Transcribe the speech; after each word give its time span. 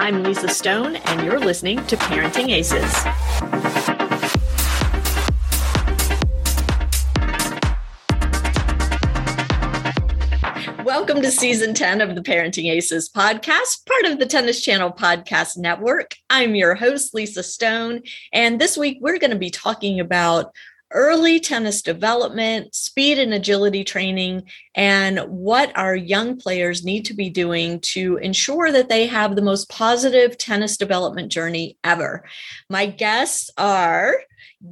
I'm 0.00 0.22
Lisa 0.22 0.48
Stone, 0.48 0.96
and 0.96 1.22
you're 1.22 1.38
listening 1.38 1.86
to 1.86 1.94
Parenting 1.94 2.48
Aces. 2.48 2.80
Welcome 10.82 11.20
to 11.20 11.30
season 11.30 11.74
10 11.74 12.00
of 12.00 12.14
the 12.14 12.22
Parenting 12.22 12.72
Aces 12.72 13.10
podcast, 13.10 13.86
part 13.86 14.06
of 14.06 14.18
the 14.18 14.24
Tennis 14.24 14.62
Channel 14.62 14.90
Podcast 14.90 15.58
Network. 15.58 16.16
I'm 16.30 16.54
your 16.54 16.74
host, 16.74 17.12
Lisa 17.12 17.42
Stone. 17.42 18.00
And 18.32 18.58
this 18.58 18.78
week 18.78 18.98
we're 19.02 19.18
going 19.18 19.32
to 19.32 19.38
be 19.38 19.50
talking 19.50 20.00
about 20.00 20.54
early 20.92 21.40
tennis 21.40 21.82
development, 21.82 22.74
speed 22.74 23.18
and 23.18 23.32
agility 23.32 23.84
training, 23.84 24.42
and 24.74 25.20
what 25.20 25.76
our 25.76 25.94
young 25.94 26.36
players 26.36 26.84
need 26.84 27.04
to 27.04 27.14
be 27.14 27.30
doing 27.30 27.80
to 27.80 28.16
ensure 28.18 28.72
that 28.72 28.88
they 28.88 29.06
have 29.06 29.36
the 29.36 29.42
most 29.42 29.68
positive 29.68 30.36
tennis 30.38 30.76
development 30.76 31.30
journey 31.30 31.78
ever. 31.84 32.24
My 32.68 32.86
guests 32.86 33.50
are 33.56 34.14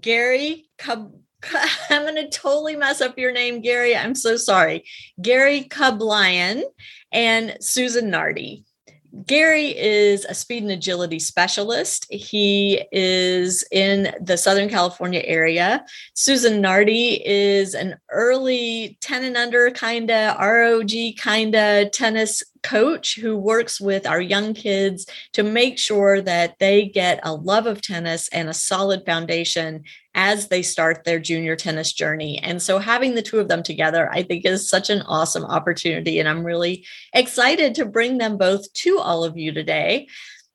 Gary 0.01 0.69
Cub. 0.79 1.13
I'm 1.91 2.03
going 2.03 2.17
to 2.17 2.29
totally 2.29 2.75
mess 2.75 3.01
up 3.01 3.17
your 3.19 3.33
name, 3.33 3.61
Gary. 3.61 3.97
I'm 3.97 4.15
so 4.15 4.37
sorry. 4.37 4.85
Gary 5.23 5.63
Cublion 5.65 6.65
and 7.13 7.57
Susan 7.61 8.11
Nardi. 8.11 8.65
Gary 9.27 9.77
is 9.77 10.25
a 10.27 10.35
speed 10.35 10.63
and 10.63 10.73
agility 10.73 11.19
specialist. 11.19 12.07
He 12.11 12.83
is 12.93 13.65
in 13.73 14.15
the 14.21 14.37
Southern 14.37 14.69
California 14.69 15.23
area. 15.25 15.85
Susan 16.15 16.61
Nardi 16.61 17.27
is 17.27 17.75
an 17.75 17.97
early 18.11 18.99
10 19.01 19.25
and 19.25 19.37
under 19.37 19.71
kind 19.71 20.11
of 20.11 20.39
ROG 20.39 20.91
kind 21.17 21.55
of 21.55 21.91
tennis 21.91 22.43
coach 22.63 23.19
who 23.19 23.37
works 23.37 23.81
with 23.81 24.07
our 24.07 24.21
young 24.21 24.53
kids 24.53 25.07
to 25.33 25.43
make 25.43 25.79
sure 25.79 26.21
that 26.21 26.59
they 26.59 26.87
get 26.87 27.21
a 27.23 27.33
love 27.33 27.67
of 27.67 27.81
tennis 27.81 28.29
and 28.29 28.49
a 28.49 28.55
solid 28.55 29.07
foundation 29.07 29.85
as 30.21 30.49
they 30.49 30.63
start 30.63 31.05
their 31.05 31.21
junior 31.21 31.55
tennis 31.55 31.93
journey. 31.93 32.41
And 32.43 32.61
so 32.61 32.81
having 32.81 33.15
the 33.15 33.23
two 33.23 33.39
of 33.39 33.47
them 33.47 33.63
together, 33.63 34.11
I 34.13 34.25
think 34.25 34.45
is 34.45 34.69
such 34.69 34.91
an 34.91 35.03
awesome 35.03 35.45
opportunity. 35.45 36.19
And 36.19 36.29
I'm 36.29 36.43
really 36.43 36.85
excited 37.15 37.77
to 37.77 37.85
bring 37.85 38.19
them 38.19 38.37
both 38.37 38.71
to 38.73 38.99
all 38.99 39.23
of 39.23 39.39
you 39.39 39.53
today. 39.53 40.09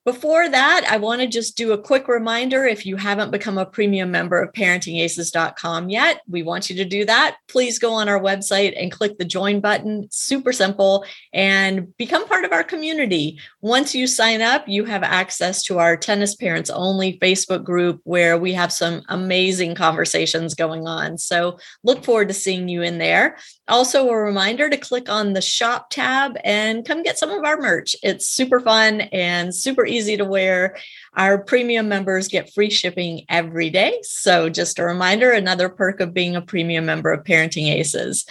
Before 0.05 0.49
that, 0.49 0.85
I 0.89 0.97
want 0.97 1.21
to 1.21 1.27
just 1.27 1.55
do 1.55 1.71
a 1.71 1.77
quick 1.81 2.09
reminder 2.09 2.65
if 2.65 2.85
you 2.85 2.97
haven't 2.97 3.31
become 3.31 3.57
a 3.57 3.65
premium 3.65 4.11
member 4.11 4.41
of 4.41 4.51
parentingaces.com 4.51 5.89
yet, 5.89 6.21
we 6.27 6.43
want 6.43 6.69
you 6.69 6.75
to 6.75 6.83
do 6.83 7.05
that. 7.05 7.37
Please 7.47 7.79
go 7.79 7.93
on 7.93 8.09
our 8.09 8.19
website 8.19 8.73
and 8.77 8.91
click 8.91 9.17
the 9.17 9.23
join 9.23 9.61
button. 9.61 10.09
Super 10.11 10.51
simple 10.51 11.05
and 11.31 11.95
become 11.95 12.27
part 12.27 12.43
of 12.43 12.51
our 12.51 12.65
community. 12.65 13.39
Once 13.61 13.95
you 13.95 14.05
sign 14.05 14.41
up, 14.41 14.67
you 14.67 14.83
have 14.83 15.03
access 15.03 15.63
to 15.63 15.79
our 15.79 15.95
tennis 15.95 16.35
parents 16.35 16.69
only 16.69 17.17
Facebook 17.19 17.63
group 17.63 18.01
where 18.03 18.37
we 18.37 18.51
have 18.51 18.73
some 18.73 19.03
amazing 19.07 19.73
conversations 19.73 20.53
going 20.53 20.85
on. 20.85 21.17
So 21.17 21.57
look 21.81 22.03
forward 22.03 22.27
to 22.27 22.33
seeing 22.33 22.67
you 22.67 22.81
in 22.81 22.97
there. 22.97 23.37
Also, 23.69 24.09
a 24.09 24.17
reminder 24.17 24.69
to 24.69 24.75
click 24.75 25.07
on 25.07 25.31
the 25.31 25.41
shop 25.41 25.89
tab 25.89 26.37
and 26.43 26.85
come 26.85 27.01
get 27.01 27.17
some 27.17 27.29
of 27.29 27.45
our 27.45 27.55
merch. 27.55 27.95
It's 28.03 28.27
super 28.27 28.59
fun 28.59 29.01
and 29.01 29.55
super 29.55 29.85
easy 29.85 30.17
to 30.17 30.25
wear. 30.25 30.75
Our 31.15 31.37
premium 31.37 31.87
members 31.87 32.27
get 32.27 32.53
free 32.53 32.69
shipping 32.69 33.23
every 33.29 33.69
day. 33.69 33.99
So, 34.01 34.49
just 34.49 34.79
a 34.79 34.83
reminder 34.83 35.31
another 35.31 35.69
perk 35.69 36.01
of 36.01 36.13
being 36.13 36.35
a 36.35 36.41
premium 36.41 36.85
member 36.85 37.13
of 37.13 37.23
Parenting 37.23 37.69
Aces. 37.69 38.25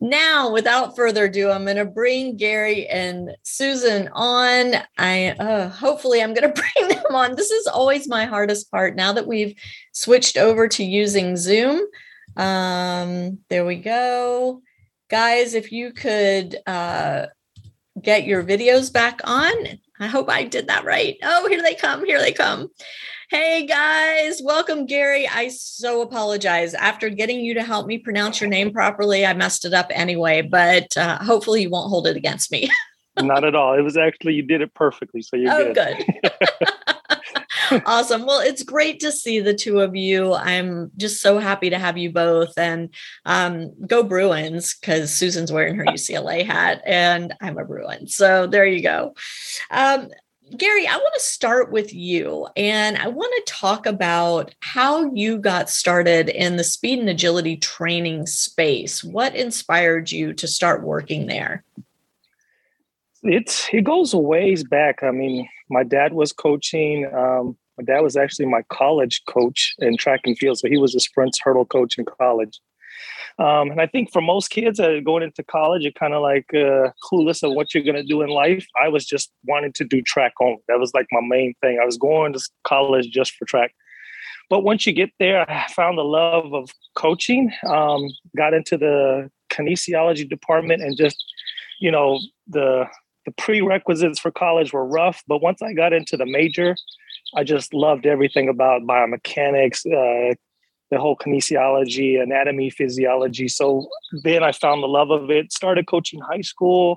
Now, 0.00 0.50
without 0.50 0.96
further 0.96 1.26
ado, 1.26 1.50
I'm 1.50 1.64
going 1.64 1.76
to 1.76 1.84
bring 1.84 2.38
Gary 2.38 2.86
and 2.86 3.36
Susan 3.42 4.08
on. 4.12 4.74
I 4.96 5.30
uh, 5.32 5.68
hopefully 5.68 6.22
I'm 6.22 6.32
going 6.32 6.50
to 6.54 6.62
bring 6.62 6.88
them 6.88 7.14
on. 7.14 7.36
This 7.36 7.50
is 7.50 7.66
always 7.66 8.08
my 8.08 8.24
hardest 8.24 8.70
part 8.70 8.96
now 8.96 9.12
that 9.12 9.26
we've 9.26 9.54
switched 9.92 10.38
over 10.38 10.66
to 10.68 10.82
using 10.82 11.36
Zoom. 11.36 11.80
Um, 12.38 13.40
there 13.50 13.66
we 13.66 13.76
go. 13.76 14.62
Guys, 15.08 15.54
if 15.54 15.72
you 15.72 15.90
could 15.90 16.56
uh, 16.66 17.26
get 18.02 18.24
your 18.24 18.44
videos 18.44 18.92
back 18.92 19.20
on, 19.24 19.54
I 19.98 20.06
hope 20.06 20.28
I 20.28 20.44
did 20.44 20.68
that 20.68 20.84
right. 20.84 21.16
Oh, 21.22 21.48
here 21.48 21.62
they 21.62 21.74
come. 21.74 22.04
Here 22.04 22.20
they 22.20 22.32
come. 22.32 22.68
Hey 23.30 23.66
guys, 23.66 24.42
welcome, 24.44 24.84
Gary. 24.84 25.26
I 25.26 25.48
so 25.48 26.02
apologize. 26.02 26.74
After 26.74 27.08
getting 27.08 27.40
you 27.40 27.54
to 27.54 27.62
help 27.62 27.86
me 27.86 27.96
pronounce 27.96 28.38
your 28.38 28.50
name 28.50 28.70
properly, 28.70 29.24
I 29.24 29.32
messed 29.32 29.64
it 29.64 29.72
up 29.72 29.86
anyway, 29.90 30.42
but 30.42 30.94
uh, 30.94 31.18
hopefully 31.18 31.62
you 31.62 31.70
won't 31.70 31.88
hold 31.88 32.06
it 32.06 32.16
against 32.16 32.52
me. 32.52 32.68
Not 33.18 33.44
at 33.44 33.54
all. 33.54 33.78
It 33.78 33.82
was 33.82 33.96
actually, 33.96 34.34
you 34.34 34.42
did 34.42 34.60
it 34.60 34.74
perfectly. 34.74 35.22
So 35.22 35.36
you're 35.36 35.52
oh, 35.52 35.72
good. 35.72 36.04
good. 36.06 36.32
awesome. 37.86 38.24
Well, 38.24 38.40
it's 38.40 38.62
great 38.62 39.00
to 39.00 39.12
see 39.12 39.40
the 39.40 39.54
two 39.54 39.80
of 39.80 39.96
you. 39.96 40.34
I'm 40.34 40.90
just 40.96 41.20
so 41.20 41.38
happy 41.38 41.70
to 41.70 41.78
have 41.78 41.98
you 41.98 42.10
both 42.10 42.56
and 42.56 42.90
um, 43.24 43.74
go 43.86 44.02
Bruins 44.02 44.76
because 44.78 45.12
Susan's 45.14 45.52
wearing 45.52 45.74
her 45.76 45.84
UCLA 45.84 46.44
hat 46.44 46.82
and 46.86 47.34
I'm 47.40 47.58
a 47.58 47.64
Bruin. 47.64 48.06
So 48.06 48.46
there 48.46 48.66
you 48.66 48.82
go. 48.82 49.14
Um, 49.70 50.08
Gary, 50.56 50.86
I 50.86 50.96
want 50.96 51.12
to 51.14 51.20
start 51.20 51.70
with 51.70 51.92
you 51.92 52.48
and 52.56 52.96
I 52.96 53.08
want 53.08 53.32
to 53.36 53.52
talk 53.52 53.84
about 53.84 54.54
how 54.60 55.12
you 55.12 55.38
got 55.38 55.68
started 55.68 56.30
in 56.30 56.56
the 56.56 56.64
speed 56.64 57.00
and 57.00 57.08
agility 57.08 57.56
training 57.56 58.26
space. 58.26 59.04
What 59.04 59.34
inspired 59.34 60.10
you 60.10 60.32
to 60.34 60.46
start 60.46 60.82
working 60.82 61.26
there? 61.26 61.64
It's 63.22 63.68
it 63.72 63.82
goes 63.82 64.14
a 64.14 64.18
ways 64.18 64.64
back. 64.64 65.02
I 65.02 65.10
mean, 65.10 65.48
my 65.70 65.82
dad 65.82 66.12
was 66.12 66.32
coaching. 66.32 67.06
Um, 67.14 67.56
my 67.78 67.84
dad 67.84 68.00
was 68.00 68.16
actually 68.16 68.46
my 68.46 68.62
college 68.70 69.22
coach 69.28 69.74
in 69.78 69.96
track 69.96 70.20
and 70.24 70.36
field, 70.36 70.58
so 70.58 70.68
he 70.68 70.78
was 70.78 70.94
a 70.94 71.00
sprint 71.00 71.36
hurdle 71.42 71.64
coach 71.64 71.98
in 71.98 72.04
college. 72.04 72.60
Um, 73.38 73.70
and 73.70 73.80
I 73.80 73.86
think 73.86 74.12
for 74.12 74.20
most 74.20 74.48
kids 74.48 74.80
uh, 74.80 74.98
going 75.04 75.22
into 75.22 75.44
college, 75.44 75.82
you're 75.82 75.92
kind 75.92 76.12
of 76.12 76.22
like 76.22 76.46
uh, 76.52 76.90
clueless 77.04 77.44
of 77.44 77.54
what 77.54 77.72
you're 77.72 77.84
going 77.84 77.94
to 77.94 78.02
do 78.02 78.22
in 78.22 78.30
life. 78.30 78.66
I 78.82 78.88
was 78.88 79.06
just 79.06 79.30
wanting 79.44 79.72
to 79.74 79.84
do 79.84 80.02
track 80.02 80.32
only. 80.40 80.58
That 80.66 80.80
was 80.80 80.92
like 80.92 81.06
my 81.12 81.20
main 81.22 81.54
thing. 81.60 81.78
I 81.80 81.86
was 81.86 81.96
going 81.96 82.32
to 82.32 82.40
college 82.64 83.10
just 83.10 83.34
for 83.36 83.44
track. 83.44 83.72
But 84.50 84.60
once 84.60 84.86
you 84.86 84.92
get 84.92 85.10
there, 85.20 85.48
I 85.48 85.66
found 85.68 85.98
the 85.98 86.04
love 86.04 86.52
of 86.52 86.70
coaching, 86.96 87.52
um, 87.68 88.08
got 88.36 88.54
into 88.54 88.76
the 88.76 89.30
kinesiology 89.50 90.28
department 90.28 90.82
and 90.82 90.96
just, 90.96 91.22
you 91.80 91.90
know, 91.90 92.18
the 92.48 92.86
the 93.28 93.42
prerequisites 93.42 94.18
for 94.18 94.30
college 94.30 94.72
were 94.72 94.86
rough. 94.86 95.22
But 95.28 95.42
once 95.42 95.60
I 95.60 95.74
got 95.74 95.92
into 95.92 96.16
the 96.16 96.24
major, 96.24 96.76
I 97.36 97.44
just 97.44 97.74
loved 97.74 98.06
everything 98.06 98.48
about 98.48 98.82
biomechanics, 98.82 99.80
uh, 99.86 100.34
the 100.90 100.98
whole 100.98 101.14
kinesiology, 101.14 102.20
anatomy, 102.22 102.70
physiology. 102.70 103.48
So 103.48 103.86
then 104.24 104.42
I 104.42 104.52
found 104.52 104.82
the 104.82 104.86
love 104.86 105.10
of 105.10 105.30
it. 105.30 105.52
Started 105.52 105.86
coaching 105.86 106.20
high 106.20 106.40
school. 106.40 106.96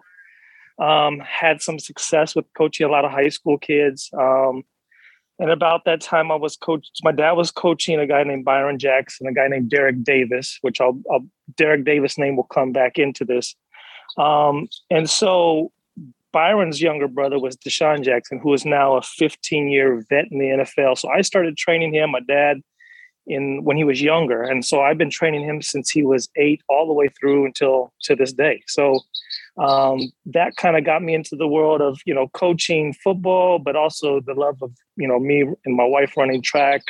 Um, 0.79 1.19
had 1.19 1.61
some 1.61 1.79
success 1.79 2.33
with 2.33 2.45
coaching 2.57 2.87
a 2.87 2.89
lot 2.89 3.03
of 3.03 3.11
high 3.11 3.29
school 3.29 3.57
kids. 3.57 4.09
Um, 4.17 4.63
and 5.37 5.51
about 5.51 5.83
that 5.83 5.99
time, 5.99 6.31
I 6.31 6.35
was 6.35 6.55
coach. 6.55 6.87
My 7.03 7.11
dad 7.11 7.33
was 7.33 7.51
coaching 7.51 7.99
a 7.99 8.07
guy 8.07 8.23
named 8.23 8.45
Byron 8.45 8.79
Jackson, 8.79 9.27
a 9.27 9.33
guy 9.33 9.49
named 9.49 9.69
Derek 9.69 10.01
Davis, 10.01 10.59
which 10.61 10.79
I'll, 10.79 11.01
I'll 11.11 11.25
Derek 11.57 11.83
Davis 11.83 12.17
name 12.17 12.37
will 12.37 12.45
come 12.45 12.71
back 12.71 12.97
into 12.97 13.25
this. 13.25 13.53
Um, 14.17 14.69
and 14.89 15.09
so 15.09 15.71
Byron's 16.33 16.81
younger 16.81 17.07
brother 17.07 17.39
was 17.39 17.57
DeSean 17.57 18.03
Jackson, 18.03 18.39
who 18.39 18.53
is 18.53 18.65
now 18.65 18.95
a 18.95 19.01
15 19.01 19.69
year 19.69 20.03
vet 20.09 20.25
in 20.31 20.39
the 20.39 20.45
NFL. 20.45 20.97
So 20.97 21.09
I 21.09 21.21
started 21.21 21.57
training 21.57 21.93
him. 21.93 22.11
My 22.11 22.21
dad 22.21 22.61
in 23.27 23.63
when 23.63 23.77
he 23.77 23.83
was 23.83 24.01
younger 24.01 24.41
and 24.41 24.65
so 24.65 24.81
i've 24.81 24.97
been 24.97 25.09
training 25.09 25.43
him 25.43 25.61
since 25.61 25.89
he 25.89 26.03
was 26.03 26.29
eight 26.37 26.61
all 26.67 26.87
the 26.87 26.93
way 26.93 27.07
through 27.07 27.45
until 27.45 27.93
to 28.01 28.15
this 28.15 28.33
day 28.33 28.61
so 28.67 28.99
um, 29.57 30.11
that 30.25 30.55
kind 30.55 30.77
of 30.77 30.85
got 30.85 31.03
me 31.03 31.13
into 31.13 31.35
the 31.35 31.47
world 31.47 31.81
of 31.81 31.99
you 32.05 32.13
know 32.15 32.27
coaching 32.29 32.93
football 32.93 33.59
but 33.59 33.75
also 33.75 34.19
the 34.21 34.33
love 34.33 34.57
of 34.61 34.71
you 34.95 35.07
know 35.07 35.19
me 35.19 35.41
and 35.65 35.75
my 35.75 35.85
wife 35.85 36.17
running 36.17 36.41
track 36.41 36.81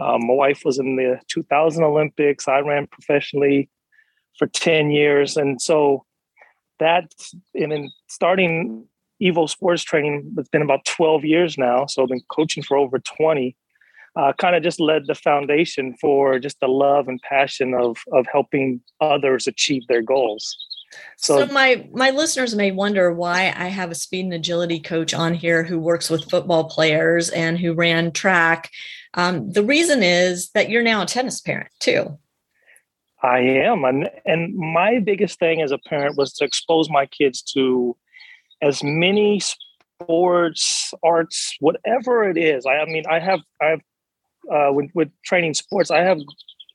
um, 0.00 0.26
my 0.26 0.34
wife 0.34 0.62
was 0.64 0.78
in 0.78 0.96
the 0.96 1.20
2000 1.28 1.84
olympics 1.84 2.48
i 2.48 2.58
ran 2.58 2.86
professionally 2.88 3.70
for 4.38 4.48
10 4.48 4.90
years 4.90 5.36
and 5.36 5.62
so 5.62 6.04
that 6.78 7.12
and 7.54 7.72
in 7.72 7.90
starting 8.08 8.86
evo 9.22 9.48
sports 9.48 9.82
training 9.82 10.32
it's 10.38 10.48
been 10.48 10.62
about 10.62 10.84
12 10.84 11.24
years 11.24 11.56
now 11.56 11.86
so 11.86 12.02
i've 12.02 12.08
been 12.08 12.22
coaching 12.28 12.62
for 12.62 12.76
over 12.76 12.98
20 12.98 13.56
uh, 14.14 14.32
kind 14.34 14.54
of 14.54 14.62
just 14.62 14.80
led 14.80 15.06
the 15.06 15.14
foundation 15.14 15.94
for 16.00 16.38
just 16.38 16.60
the 16.60 16.68
love 16.68 17.08
and 17.08 17.20
passion 17.22 17.74
of 17.74 17.98
of 18.12 18.26
helping 18.30 18.80
others 19.00 19.46
achieve 19.46 19.86
their 19.88 20.02
goals. 20.02 20.56
So, 21.16 21.46
so, 21.46 21.52
my 21.52 21.88
my 21.92 22.10
listeners 22.10 22.54
may 22.54 22.70
wonder 22.70 23.12
why 23.12 23.54
I 23.56 23.68
have 23.68 23.90
a 23.90 23.94
speed 23.94 24.24
and 24.24 24.34
agility 24.34 24.80
coach 24.80 25.14
on 25.14 25.32
here 25.34 25.64
who 25.64 25.78
works 25.78 26.10
with 26.10 26.28
football 26.28 26.64
players 26.64 27.30
and 27.30 27.58
who 27.58 27.72
ran 27.72 28.12
track. 28.12 28.70
Um, 29.14 29.50
the 29.50 29.64
reason 29.64 30.02
is 30.02 30.50
that 30.50 30.68
you're 30.68 30.82
now 30.82 31.02
a 31.02 31.06
tennis 31.06 31.40
parent 31.40 31.70
too. 31.80 32.18
I 33.22 33.38
am, 33.38 33.84
and 33.84 34.10
and 34.26 34.54
my 34.54 34.98
biggest 34.98 35.38
thing 35.38 35.62
as 35.62 35.70
a 35.70 35.78
parent 35.78 36.16
was 36.16 36.32
to 36.34 36.44
expose 36.44 36.90
my 36.90 37.06
kids 37.06 37.40
to 37.54 37.96
as 38.62 38.82
many 38.82 39.40
sports, 40.02 40.94
arts, 41.02 41.56
whatever 41.60 42.28
it 42.28 42.38
is. 42.38 42.64
I, 42.66 42.78
I 42.78 42.84
mean, 42.86 43.04
I 43.10 43.18
have, 43.18 43.40
I 43.60 43.66
have, 43.66 43.80
uh, 44.50 44.72
with, 44.72 44.90
with 44.94 45.08
training 45.24 45.54
sports, 45.54 45.90
I 45.90 46.00
have 46.00 46.18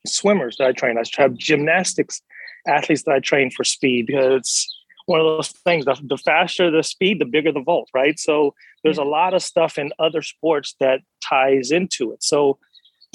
swimmers 0.06 0.58
that 0.58 0.68
I 0.68 0.72
train. 0.74 0.98
I 0.98 1.04
have 1.18 1.36
gymnastics 1.36 2.22
athletes 2.68 3.04
that 3.04 3.16
I 3.16 3.20
train 3.20 3.52
for 3.52 3.64
speed 3.64 4.08
because 4.08 4.34
it's 4.40 4.84
one 5.06 5.20
of 5.20 5.26
those 5.26 5.50
things. 5.50 5.86
The, 5.86 5.98
the 6.04 6.18
faster 6.18 6.70
the 6.70 6.84
speed, 6.84 7.20
the 7.20 7.26
bigger 7.26 7.52
the 7.52 7.62
vault, 7.62 7.90
right? 7.94 8.20
So 8.20 8.54
there's 8.84 8.98
a 8.98 9.04
lot 9.04 9.34
of 9.34 9.42
stuff 9.42 9.78
in 9.78 9.92
other 10.00 10.22
sports 10.22 10.76
that 10.80 11.02
ties 11.28 11.72
into 11.72 12.12
it. 12.12 12.24
So 12.24 12.60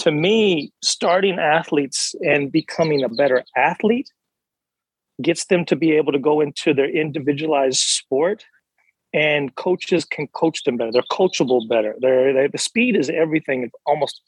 to 0.02 0.10
me, 0.10 0.72
starting 0.82 1.38
athletes 1.38 2.16
and 2.26 2.50
becoming 2.50 3.04
a 3.04 3.08
better 3.08 3.44
athlete 3.56 4.10
gets 5.22 5.44
them 5.44 5.64
to 5.66 5.76
be 5.76 5.93
able 5.93 6.10
to 6.10 6.19
go 6.19 6.40
into 6.40 6.75
their 6.75 6.90
individualized 6.90 7.78
sport 7.78 8.44
and 9.14 9.54
coaches 9.54 10.04
can 10.04 10.26
coach 10.28 10.64
them 10.64 10.76
better. 10.76 10.90
They're 10.90 11.02
coachable 11.12 11.69
better. 11.69 11.94
They're, 12.00 12.32
they, 12.32 12.49
the 12.49 12.58
speed 12.58 12.96
is 12.96 13.10
everything 13.10 13.62
in 13.62 13.70
almost 13.87 14.20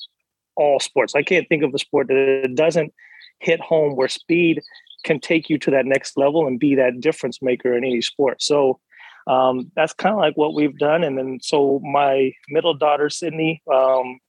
all 0.54 0.78
sports. 0.78 1.16
I 1.16 1.24
can't 1.24 1.48
think 1.48 1.64
of 1.64 1.74
a 1.74 1.78
sport 1.78 2.06
that 2.06 2.52
doesn't 2.54 2.94
hit 3.40 3.60
home 3.60 3.96
where 3.96 4.06
speed 4.06 4.62
can 5.04 5.18
take 5.18 5.50
you 5.50 5.58
to 5.58 5.72
that 5.72 5.86
next 5.86 6.16
level 6.16 6.46
and 6.46 6.60
be 6.60 6.76
that 6.76 7.00
difference 7.00 7.42
maker 7.42 7.76
in 7.76 7.82
any 7.82 8.00
sport. 8.00 8.40
So 8.40 8.78
um, 9.26 9.72
that's 9.74 9.92
kind 9.92 10.14
of 10.14 10.20
like 10.20 10.36
what 10.36 10.54
we've 10.54 10.78
done. 10.78 11.02
And 11.02 11.18
then 11.18 11.40
so 11.42 11.80
my 11.80 12.30
middle 12.48 12.74
daughter 12.74 13.10
Sydney 13.10 13.60
um, 13.74 14.20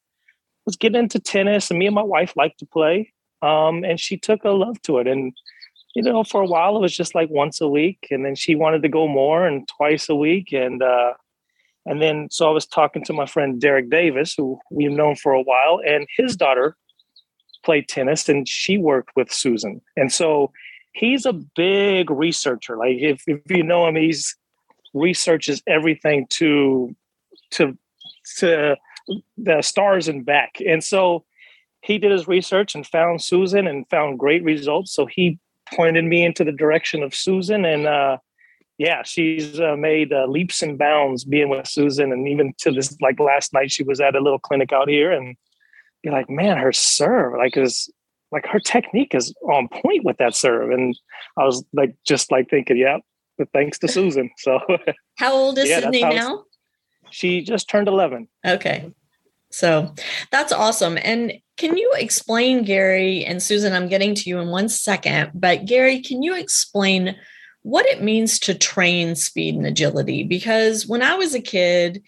was 0.65 0.75
getting 0.75 0.99
into 0.99 1.19
tennis, 1.19 1.69
and 1.69 1.79
me 1.79 1.85
and 1.85 1.95
my 1.95 2.03
wife 2.03 2.33
liked 2.35 2.59
to 2.59 2.65
play, 2.65 3.13
um, 3.41 3.83
and 3.83 3.99
she 3.99 4.17
took 4.17 4.43
a 4.43 4.51
love 4.51 4.81
to 4.83 4.97
it. 4.99 5.07
And 5.07 5.33
you 5.95 6.03
know, 6.03 6.23
for 6.23 6.41
a 6.41 6.45
while 6.47 6.75
it 6.75 6.81
was 6.81 6.95
just 6.95 7.15
like 7.15 7.29
once 7.29 7.61
a 7.61 7.67
week, 7.67 8.07
and 8.11 8.25
then 8.25 8.35
she 8.35 8.55
wanted 8.55 8.81
to 8.83 8.89
go 8.89 9.07
more 9.07 9.47
and 9.47 9.67
twice 9.67 10.09
a 10.09 10.15
week, 10.15 10.51
and 10.51 10.81
uh, 10.83 11.13
and 11.85 12.01
then 12.01 12.27
so 12.31 12.47
I 12.47 12.51
was 12.51 12.65
talking 12.65 13.03
to 13.05 13.13
my 13.13 13.25
friend 13.25 13.61
Derek 13.61 13.89
Davis, 13.89 14.33
who 14.37 14.59
we've 14.71 14.91
known 14.91 15.15
for 15.15 15.33
a 15.33 15.41
while, 15.41 15.79
and 15.85 16.07
his 16.17 16.35
daughter 16.35 16.75
played 17.63 17.87
tennis, 17.87 18.27
and 18.27 18.47
she 18.47 18.77
worked 18.77 19.11
with 19.15 19.31
Susan, 19.31 19.81
and 19.95 20.11
so 20.11 20.51
he's 20.95 21.25
a 21.25 21.33
big 21.33 22.09
researcher. 22.09 22.77
Like 22.77 22.97
if, 22.99 23.21
if 23.27 23.39
you 23.49 23.63
know 23.63 23.87
him, 23.87 23.95
he's 23.95 24.35
researches 24.93 25.61
everything 25.67 26.25
to 26.29 26.95
to 27.51 27.77
to 28.37 28.75
the 29.37 29.61
stars 29.61 30.07
and 30.07 30.25
back. 30.25 30.57
And 30.67 30.83
so 30.83 31.25
he 31.81 31.97
did 31.97 32.11
his 32.11 32.27
research 32.27 32.75
and 32.75 32.85
found 32.85 33.21
Susan 33.21 33.67
and 33.67 33.87
found 33.89 34.19
great 34.19 34.43
results. 34.43 34.93
So 34.93 35.05
he 35.05 35.39
pointed 35.73 36.05
me 36.05 36.23
into 36.23 36.43
the 36.43 36.51
direction 36.51 37.03
of 37.03 37.13
Susan 37.13 37.65
and 37.65 37.87
uh 37.87 38.17
yeah, 38.77 39.03
she's 39.03 39.59
uh, 39.59 39.77
made 39.77 40.11
uh, 40.11 40.25
leaps 40.25 40.61
and 40.61 40.77
bounds 40.77 41.23
being 41.23 41.47
with 41.47 41.65
Susan, 41.65 42.11
and 42.11 42.27
even 42.27 42.53
to 42.57 42.71
this, 42.71 42.95
like 43.01 43.19
last 43.19 43.53
night, 43.53 43.71
she 43.71 43.83
was 43.83 44.01
at 44.01 44.15
a 44.15 44.19
little 44.19 44.37
clinic 44.37 44.73
out 44.73 44.89
here, 44.89 45.13
and 45.13 45.37
you're 46.03 46.13
like, 46.13 46.29
man, 46.29 46.57
her 46.57 46.73
serve, 46.73 47.37
like, 47.37 47.55
is 47.55 47.89
like 48.31 48.45
her 48.47 48.59
technique 48.59 49.15
is 49.15 49.33
on 49.43 49.69
point 49.69 50.03
with 50.03 50.17
that 50.17 50.35
serve. 50.35 50.71
And 50.71 50.97
I 51.37 51.45
was 51.45 51.63
like, 51.73 51.95
just 52.05 52.31
like 52.31 52.49
thinking, 52.49 52.77
yeah, 52.77 52.97
but 53.37 53.47
thanks 53.53 53.79
to 53.79 53.87
Susan. 53.87 54.29
So 54.37 54.59
how 55.17 55.33
old 55.33 55.57
is 55.57 55.69
yeah, 55.69 55.79
Sydney 55.79 56.01
now? 56.01 56.43
She 57.15 57.43
just 57.43 57.69
turned 57.69 57.87
11. 57.87 58.27
Okay. 58.45 58.91
So 59.49 59.95
that's 60.31 60.51
awesome. 60.51 60.97
And 61.01 61.31
can 61.55 61.77
you 61.77 61.93
explain, 61.95 62.65
Gary 62.65 63.23
and 63.23 63.41
Susan? 63.41 63.71
I'm 63.71 63.87
getting 63.87 64.13
to 64.15 64.29
you 64.29 64.39
in 64.39 64.49
one 64.49 64.67
second, 64.67 65.31
but 65.33 65.63
Gary, 65.63 66.01
can 66.01 66.23
you 66.23 66.35
explain 66.35 67.15
what 67.61 67.85
it 67.85 68.03
means 68.03 68.37
to 68.39 68.53
train 68.53 69.15
speed 69.15 69.55
and 69.55 69.65
agility? 69.65 70.23
Because 70.23 70.87
when 70.87 71.01
I 71.01 71.15
was 71.15 71.33
a 71.33 71.39
kid, 71.39 72.03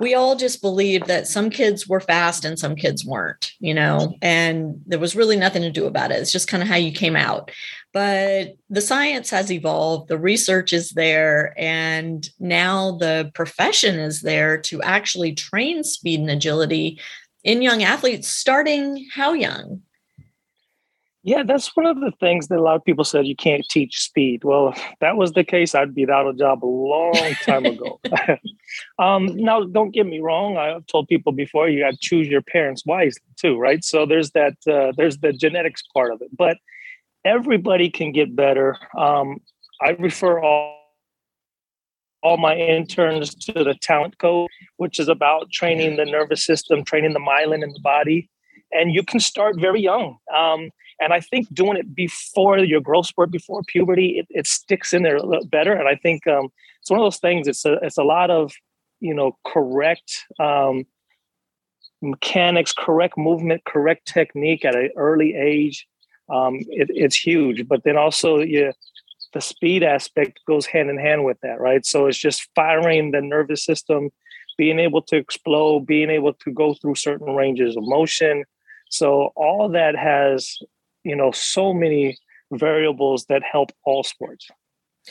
we 0.00 0.14
all 0.14 0.36
just 0.36 0.62
believed 0.62 1.06
that 1.06 1.26
some 1.26 1.50
kids 1.50 1.88
were 1.88 2.00
fast 2.00 2.44
and 2.44 2.58
some 2.58 2.76
kids 2.76 3.04
weren't, 3.04 3.52
you 3.58 3.74
know, 3.74 4.14
and 4.22 4.80
there 4.86 4.98
was 4.98 5.16
really 5.16 5.36
nothing 5.36 5.62
to 5.62 5.70
do 5.70 5.86
about 5.86 6.10
it. 6.10 6.20
It's 6.20 6.32
just 6.32 6.48
kind 6.48 6.62
of 6.62 6.68
how 6.68 6.76
you 6.76 6.92
came 6.92 7.16
out. 7.16 7.50
But 7.92 8.56
the 8.68 8.80
science 8.80 9.30
has 9.30 9.50
evolved, 9.50 10.08
the 10.08 10.18
research 10.18 10.72
is 10.72 10.90
there, 10.90 11.54
and 11.56 12.28
now 12.38 12.98
the 12.98 13.30
profession 13.34 13.98
is 13.98 14.20
there 14.20 14.58
to 14.62 14.82
actually 14.82 15.34
train 15.34 15.82
speed 15.82 16.20
and 16.20 16.30
agility 16.30 17.00
in 17.44 17.62
young 17.62 17.82
athletes 17.82 18.28
starting 18.28 19.06
how 19.12 19.32
young? 19.32 19.82
Yeah, 21.24 21.42
that's 21.42 21.76
one 21.76 21.86
of 21.86 22.00
the 22.00 22.12
things 22.20 22.46
that 22.48 22.58
a 22.58 22.62
lot 22.62 22.76
of 22.76 22.84
people 22.84 23.04
said 23.04 23.26
you 23.26 23.34
can't 23.34 23.66
teach 23.68 24.00
speed. 24.00 24.44
Well, 24.44 24.68
if 24.76 24.82
that 25.00 25.16
was 25.16 25.32
the 25.32 25.44
case, 25.44 25.74
I'd 25.74 25.94
be 25.94 26.08
out 26.08 26.26
of 26.26 26.36
a 26.36 26.38
job 26.38 26.64
a 26.64 26.66
long 26.66 27.34
time 27.44 27.66
ago. 27.66 28.00
um, 28.98 29.26
now, 29.36 29.64
don't 29.64 29.90
get 29.90 30.06
me 30.06 30.20
wrong. 30.20 30.56
I've 30.56 30.86
told 30.86 31.08
people 31.08 31.32
before 31.32 31.68
you 31.68 31.80
got 31.80 31.92
to 31.92 31.98
choose 32.00 32.28
your 32.28 32.42
parents 32.42 32.84
wisely 32.86 33.22
too, 33.36 33.58
right? 33.58 33.84
So 33.84 34.06
there's 34.06 34.30
that. 34.32 34.54
Uh, 34.66 34.92
there's 34.96 35.18
the 35.18 35.32
genetics 35.32 35.82
part 35.92 36.12
of 36.12 36.22
it, 36.22 36.30
but 36.36 36.56
everybody 37.24 37.90
can 37.90 38.12
get 38.12 38.34
better. 38.34 38.76
Um, 38.96 39.38
I 39.82 39.90
refer 39.90 40.40
all 40.40 40.76
all 42.22 42.36
my 42.36 42.56
interns 42.56 43.34
to 43.34 43.52
the 43.52 43.74
talent 43.80 44.18
code, 44.18 44.48
which 44.76 44.98
is 44.98 45.08
about 45.08 45.50
training 45.52 45.96
the 45.96 46.04
nervous 46.04 46.44
system, 46.44 46.84
training 46.84 47.12
the 47.12 47.20
myelin 47.20 47.62
in 47.62 47.72
the 47.72 47.80
body, 47.80 48.28
and 48.72 48.92
you 48.92 49.04
can 49.04 49.20
start 49.20 49.60
very 49.60 49.80
young. 49.80 50.16
Um, 50.34 50.70
and 51.00 51.12
I 51.12 51.20
think 51.20 51.52
doing 51.54 51.76
it 51.76 51.94
before 51.94 52.58
your 52.58 52.80
growth 52.80 53.06
spurt, 53.06 53.30
before 53.30 53.62
puberty, 53.62 54.18
it, 54.18 54.26
it 54.30 54.46
sticks 54.46 54.92
in 54.92 55.02
there 55.02 55.16
a 55.16 55.26
little 55.26 55.46
better. 55.46 55.72
And 55.72 55.88
I 55.88 55.94
think 55.94 56.26
um, 56.26 56.48
it's 56.80 56.90
one 56.90 57.00
of 57.00 57.04
those 57.04 57.18
things. 57.18 57.46
It's 57.46 57.64
a 57.64 57.74
it's 57.82 57.98
a 57.98 58.04
lot 58.04 58.30
of 58.30 58.52
you 59.00 59.14
know 59.14 59.36
correct 59.46 60.24
um, 60.40 60.84
mechanics, 62.02 62.72
correct 62.72 63.16
movement, 63.16 63.64
correct 63.64 64.06
technique 64.06 64.64
at 64.64 64.74
an 64.74 64.90
early 64.96 65.34
age. 65.34 65.86
Um, 66.28 66.56
it, 66.68 66.90
it's 66.90 67.16
huge. 67.16 67.66
But 67.68 67.84
then 67.84 67.96
also 67.96 68.38
the 69.32 69.40
speed 69.40 69.82
aspect 69.82 70.40
goes 70.46 70.66
hand 70.66 70.90
in 70.90 70.98
hand 70.98 71.24
with 71.24 71.38
that, 71.42 71.60
right? 71.60 71.84
So 71.84 72.06
it's 72.06 72.18
just 72.18 72.48
firing 72.54 73.10
the 73.10 73.20
nervous 73.20 73.64
system, 73.64 74.10
being 74.56 74.78
able 74.78 75.02
to 75.02 75.16
explode, 75.16 75.86
being 75.86 76.10
able 76.10 76.34
to 76.34 76.50
go 76.50 76.74
through 76.74 76.96
certain 76.96 77.34
ranges 77.34 77.76
of 77.76 77.84
motion. 77.86 78.44
So 78.90 79.32
all 79.36 79.68
that 79.70 79.96
has 79.96 80.58
you 81.04 81.16
know 81.16 81.30
so 81.32 81.72
many 81.72 82.18
variables 82.52 83.26
that 83.26 83.42
help 83.42 83.70
all 83.84 84.02
sports. 84.02 84.48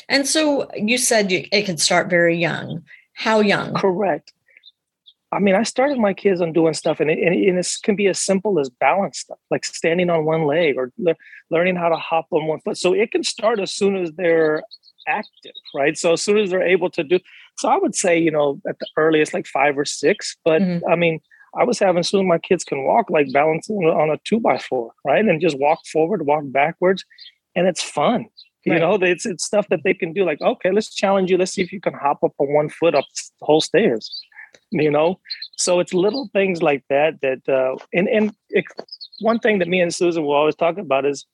And 0.10 0.28
so 0.28 0.70
you 0.76 0.98
said 0.98 1.32
it 1.32 1.66
can 1.66 1.78
start 1.78 2.10
very 2.10 2.38
young. 2.38 2.84
How 3.14 3.40
young? 3.40 3.74
Correct. 3.74 4.34
I 5.32 5.40
mean 5.40 5.56
i 5.56 5.64
started 5.64 5.98
my 5.98 6.14
kids 6.14 6.40
on 6.40 6.54
doing 6.54 6.74
stuff 6.74 7.02
and 7.02 7.12
it, 7.12 7.20
and 7.20 7.60
it 7.60 7.68
can 7.84 7.98
be 7.98 8.08
as 8.08 8.18
simple 8.18 8.60
as 8.60 8.70
balance 8.70 9.20
stuff 9.20 9.40
like 9.52 9.66
standing 9.66 10.10
on 10.10 10.24
one 10.24 10.46
leg 10.46 10.78
or 10.78 10.94
le- 10.98 11.18
learning 11.50 11.76
how 11.76 11.90
to 11.90 11.98
hop 11.98 12.28
on 12.32 12.48
one 12.48 12.62
foot. 12.62 12.78
So 12.78 12.94
it 12.94 13.12
can 13.12 13.24
start 13.24 13.60
as 13.60 13.74
soon 13.74 13.98
as 13.98 14.12
they're 14.14 14.64
active 15.06 15.54
right? 15.76 15.98
So 15.98 16.14
as 16.14 16.22
soon 16.22 16.38
as 16.38 16.50
they're 16.50 16.62
able 16.62 16.90
to 16.92 17.04
do 17.04 17.20
so 17.58 17.70
i 17.70 17.78
would 17.78 17.96
say 17.96 18.18
you 18.18 18.32
know 18.32 18.62
at 18.68 18.80
the 18.80 18.88
earliest 18.98 19.34
like 19.34 19.48
five 19.48 19.78
or 19.78 19.86
six 19.86 20.38
but 20.46 20.62
mm-hmm. 20.62 20.88
i 20.90 20.96
mean 20.96 21.20
I 21.56 21.64
was 21.64 21.80
having 21.80 22.04
soon 22.04 22.28
my 22.28 22.38
kids 22.38 22.64
can 22.64 22.84
walk 22.84 23.10
like 23.10 23.32
balancing 23.32 23.78
on 23.78 24.10
a 24.10 24.18
two 24.26 24.40
by 24.40 24.58
four, 24.58 24.92
right? 25.06 25.24
And 25.24 25.42
just 25.42 25.60
walk 25.60 25.80
forward, 25.86 26.26
walk 26.26 26.44
backwards, 26.48 27.06
and 27.56 27.68
it's 27.68 27.82
fun. 27.82 28.28
Right. 28.66 28.76
You 28.76 28.80
know, 28.80 28.96
it's 28.96 29.26
it's 29.26 29.46
stuff 29.46 29.68
that 29.70 29.82
they 29.84 29.94
can 29.94 30.14
do. 30.14 30.26
Like, 30.26 30.42
okay, 30.42 30.72
let's 30.72 30.94
challenge 30.94 31.32
you. 31.32 31.38
Let's 31.38 31.54
see 31.54 31.62
if 31.62 31.72
you 31.72 31.80
can 31.80 31.94
hop 31.94 32.24
up 32.24 32.34
on 32.38 32.54
one 32.54 32.70
foot 32.70 32.96
up 32.96 33.06
the 33.40 33.46
whole 33.46 33.62
stairs. 33.62 34.22
You 34.72 34.92
know, 34.92 35.20
so 35.56 35.80
it's 35.80 35.94
little 35.94 36.30
things 36.34 36.62
like 36.62 36.84
that. 36.90 37.22
That 37.22 37.48
uh, 37.48 37.78
and 37.94 38.10
and 38.10 38.34
it, 38.50 38.66
one 39.20 39.40
thing 39.40 39.60
that 39.60 39.68
me 39.68 39.80
and 39.80 39.94
Susan 39.94 40.24
will 40.24 40.34
always 40.34 40.56
talk 40.56 40.78
about 40.78 41.06
is, 41.06 41.26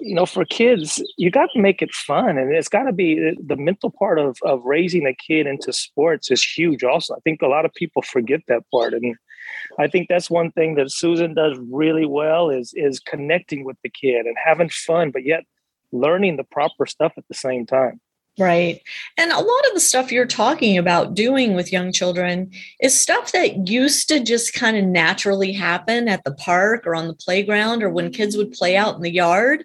you 0.00 0.14
know, 0.14 0.24
for 0.24 0.44
kids, 0.44 1.02
you 1.18 1.30
got 1.30 1.50
to 1.52 1.60
make 1.60 1.82
it 1.82 1.92
fun, 1.92 2.38
and 2.38 2.54
it's 2.54 2.68
got 2.68 2.84
to 2.84 2.92
be 2.92 3.36
the 3.44 3.56
mental 3.56 3.90
part 3.90 4.18
of 4.18 4.38
of 4.42 4.62
raising 4.64 5.06
a 5.06 5.14
kid 5.14 5.46
into 5.46 5.72
sports 5.72 6.30
is 6.30 6.42
huge. 6.42 6.82
Also, 6.82 7.14
I 7.14 7.20
think 7.20 7.42
a 7.42 7.48
lot 7.48 7.66
of 7.66 7.74
people 7.74 8.00
forget 8.00 8.40
that 8.48 8.62
part, 8.70 8.94
and 8.94 9.16
I 9.78 9.88
think 9.88 10.08
that's 10.08 10.30
one 10.30 10.50
thing 10.52 10.74
that 10.76 10.92
Susan 10.92 11.34
does 11.34 11.58
really 11.70 12.06
well 12.06 12.50
is 12.50 12.72
is 12.74 13.00
connecting 13.00 13.64
with 13.64 13.76
the 13.82 13.90
kid 13.90 14.26
and 14.26 14.36
having 14.42 14.68
fun, 14.68 15.10
but 15.10 15.24
yet 15.24 15.44
learning 15.92 16.36
the 16.36 16.44
proper 16.44 16.86
stuff 16.86 17.12
at 17.16 17.26
the 17.28 17.34
same 17.34 17.66
time. 17.66 18.00
Right. 18.36 18.82
And 19.16 19.30
a 19.30 19.38
lot 19.38 19.66
of 19.68 19.74
the 19.74 19.80
stuff 19.80 20.10
you're 20.10 20.26
talking 20.26 20.76
about 20.76 21.14
doing 21.14 21.54
with 21.54 21.72
young 21.72 21.92
children 21.92 22.50
is 22.80 22.98
stuff 22.98 23.30
that 23.30 23.68
used 23.68 24.08
to 24.08 24.18
just 24.18 24.54
kind 24.54 24.76
of 24.76 24.84
naturally 24.84 25.52
happen 25.52 26.08
at 26.08 26.24
the 26.24 26.34
park 26.34 26.84
or 26.84 26.96
on 26.96 27.06
the 27.06 27.14
playground 27.14 27.84
or 27.84 27.90
when 27.90 28.10
kids 28.10 28.36
would 28.36 28.50
play 28.50 28.76
out 28.76 28.96
in 28.96 29.02
the 29.02 29.12
yard. 29.12 29.64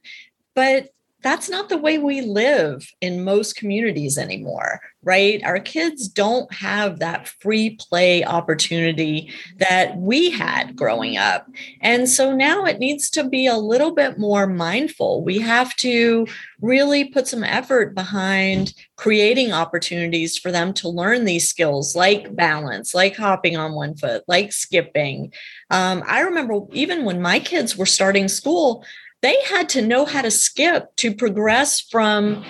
But 0.53 0.89
that's 1.21 1.49
not 1.49 1.67
the 1.67 1.77
way 1.77 1.97
we 1.97 2.21
live 2.21 2.89
in 3.01 3.23
most 3.23 3.57
communities 3.57 4.17
anymore, 4.17 4.79
right? 5.03 5.43
Our 5.43 5.59
kids 5.59 6.07
don't 6.07 6.51
have 6.53 6.99
that 6.99 7.27
free 7.27 7.71
play 7.71 8.23
opportunity 8.23 9.31
that 9.57 9.97
we 9.97 10.29
had 10.29 10.77
growing 10.77 11.17
up. 11.17 11.47
And 11.81 12.07
so 12.07 12.33
now 12.33 12.63
it 12.63 12.79
needs 12.79 13.09
to 13.11 13.25
be 13.25 13.47
a 13.47 13.57
little 13.57 13.91
bit 13.91 14.17
more 14.17 14.47
mindful. 14.47 15.23
We 15.23 15.39
have 15.39 15.75
to 15.77 16.25
really 16.61 17.05
put 17.05 17.27
some 17.27 17.43
effort 17.43 17.95
behind 17.95 18.73
creating 18.95 19.51
opportunities 19.51 20.37
for 20.37 20.51
them 20.51 20.73
to 20.73 20.89
learn 20.89 21.25
these 21.25 21.47
skills 21.47 21.95
like 21.95 22.35
balance, 22.35 22.93
like 22.93 23.15
hopping 23.15 23.57
on 23.57 23.73
one 23.73 23.95
foot, 23.95 24.23
like 24.27 24.53
skipping. 24.53 25.33
Um, 25.69 26.03
I 26.07 26.21
remember 26.21 26.61
even 26.71 27.03
when 27.03 27.21
my 27.21 27.39
kids 27.39 27.77
were 27.77 27.85
starting 27.85 28.27
school, 28.27 28.85
they 29.21 29.37
had 29.43 29.69
to 29.69 29.81
know 29.81 30.05
how 30.05 30.21
to 30.21 30.31
skip 30.31 30.95
to 30.97 31.13
progress 31.13 31.81
from 31.81 32.43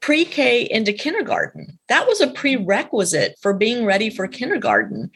pre-K 0.00 0.62
into 0.70 0.92
kindergarten. 0.92 1.78
That 1.88 2.06
was 2.06 2.20
a 2.20 2.28
prerequisite 2.28 3.36
for 3.40 3.52
being 3.52 3.84
ready 3.84 4.10
for 4.10 4.26
kindergarten. 4.28 5.10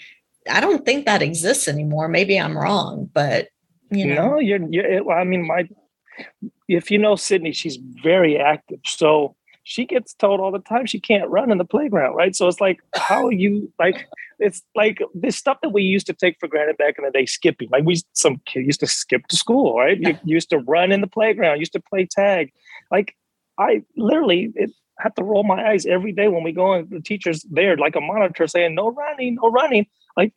I 0.49 0.61
don't 0.61 0.85
think 0.85 1.07
that 1.07 1.23
exists 1.23 1.69
anymore. 1.69 2.09
Maybe 2.09 2.39
I'm 2.39 2.57
wrong, 2.57 3.11
but 3.13 3.49
you 3.91 4.07
know. 4.07 4.31
No, 4.31 4.39
you're, 4.39 4.63
you're 4.71 5.11
I 5.13 5.25
mean, 5.25 5.47
my 5.47 5.69
if 6.69 6.91
you 6.91 6.99
know 6.99 7.17
Sydney, 7.17 7.53
she's 7.53 7.77
very 7.77 8.39
active. 8.39 8.81
So 8.85 9.37
she 9.71 9.87
gets 9.87 10.15
told 10.15 10.41
all 10.41 10.51
the 10.51 10.59
time 10.59 10.85
she 10.85 10.99
can't 10.99 11.31
run 11.31 11.53
in 11.53 11.59
the 11.59 11.65
playground, 11.65 12.17
right? 12.17 12.35
So 12.35 12.49
it's 12.49 12.61
like, 12.61 12.81
how 12.97 13.29
you 13.29 13.73
like 13.79 14.05
it's 14.41 14.63
like 14.75 14.99
this 15.15 15.37
stuff 15.37 15.59
that 15.63 15.69
we 15.69 15.83
used 15.83 16.07
to 16.07 16.13
take 16.13 16.39
for 16.41 16.49
granted 16.49 16.77
back 16.77 16.97
in 16.99 17.05
the 17.05 17.11
day, 17.13 17.25
skipping. 17.25 17.69
Like 17.71 17.85
we 17.85 18.03
some 18.13 18.41
kid 18.47 18.67
used 18.67 18.81
to 18.81 18.89
skip 18.89 19.29
to 19.29 19.37
school, 19.37 19.79
right? 19.79 19.97
You 20.01 20.19
used 20.25 20.51
to 20.51 20.59
run 20.59 20.91
in 20.91 21.03
the 21.03 21.07
playground, 21.07 21.61
used 21.61 21.75
to 21.75 21.81
play 21.81 22.05
tag. 22.05 22.51
Like 22.91 23.15
I 23.59 23.83
literally 23.97 24.53
it, 24.57 24.73
have 24.99 25.15
to 25.15 25.23
roll 25.23 25.45
my 25.45 25.71
eyes 25.71 25.87
every 25.87 26.11
day 26.11 26.27
when 26.27 26.43
we 26.43 26.51
go 26.51 26.73
and 26.73 26.91
the 26.91 27.01
teacher's 27.01 27.47
there, 27.49 27.77
like 27.77 27.95
a 27.95 28.01
monitor 28.01 28.49
saying, 28.49 28.75
No 28.75 28.91
running, 28.91 29.37
no 29.41 29.53
running. 29.53 29.87
Like, 30.17 30.33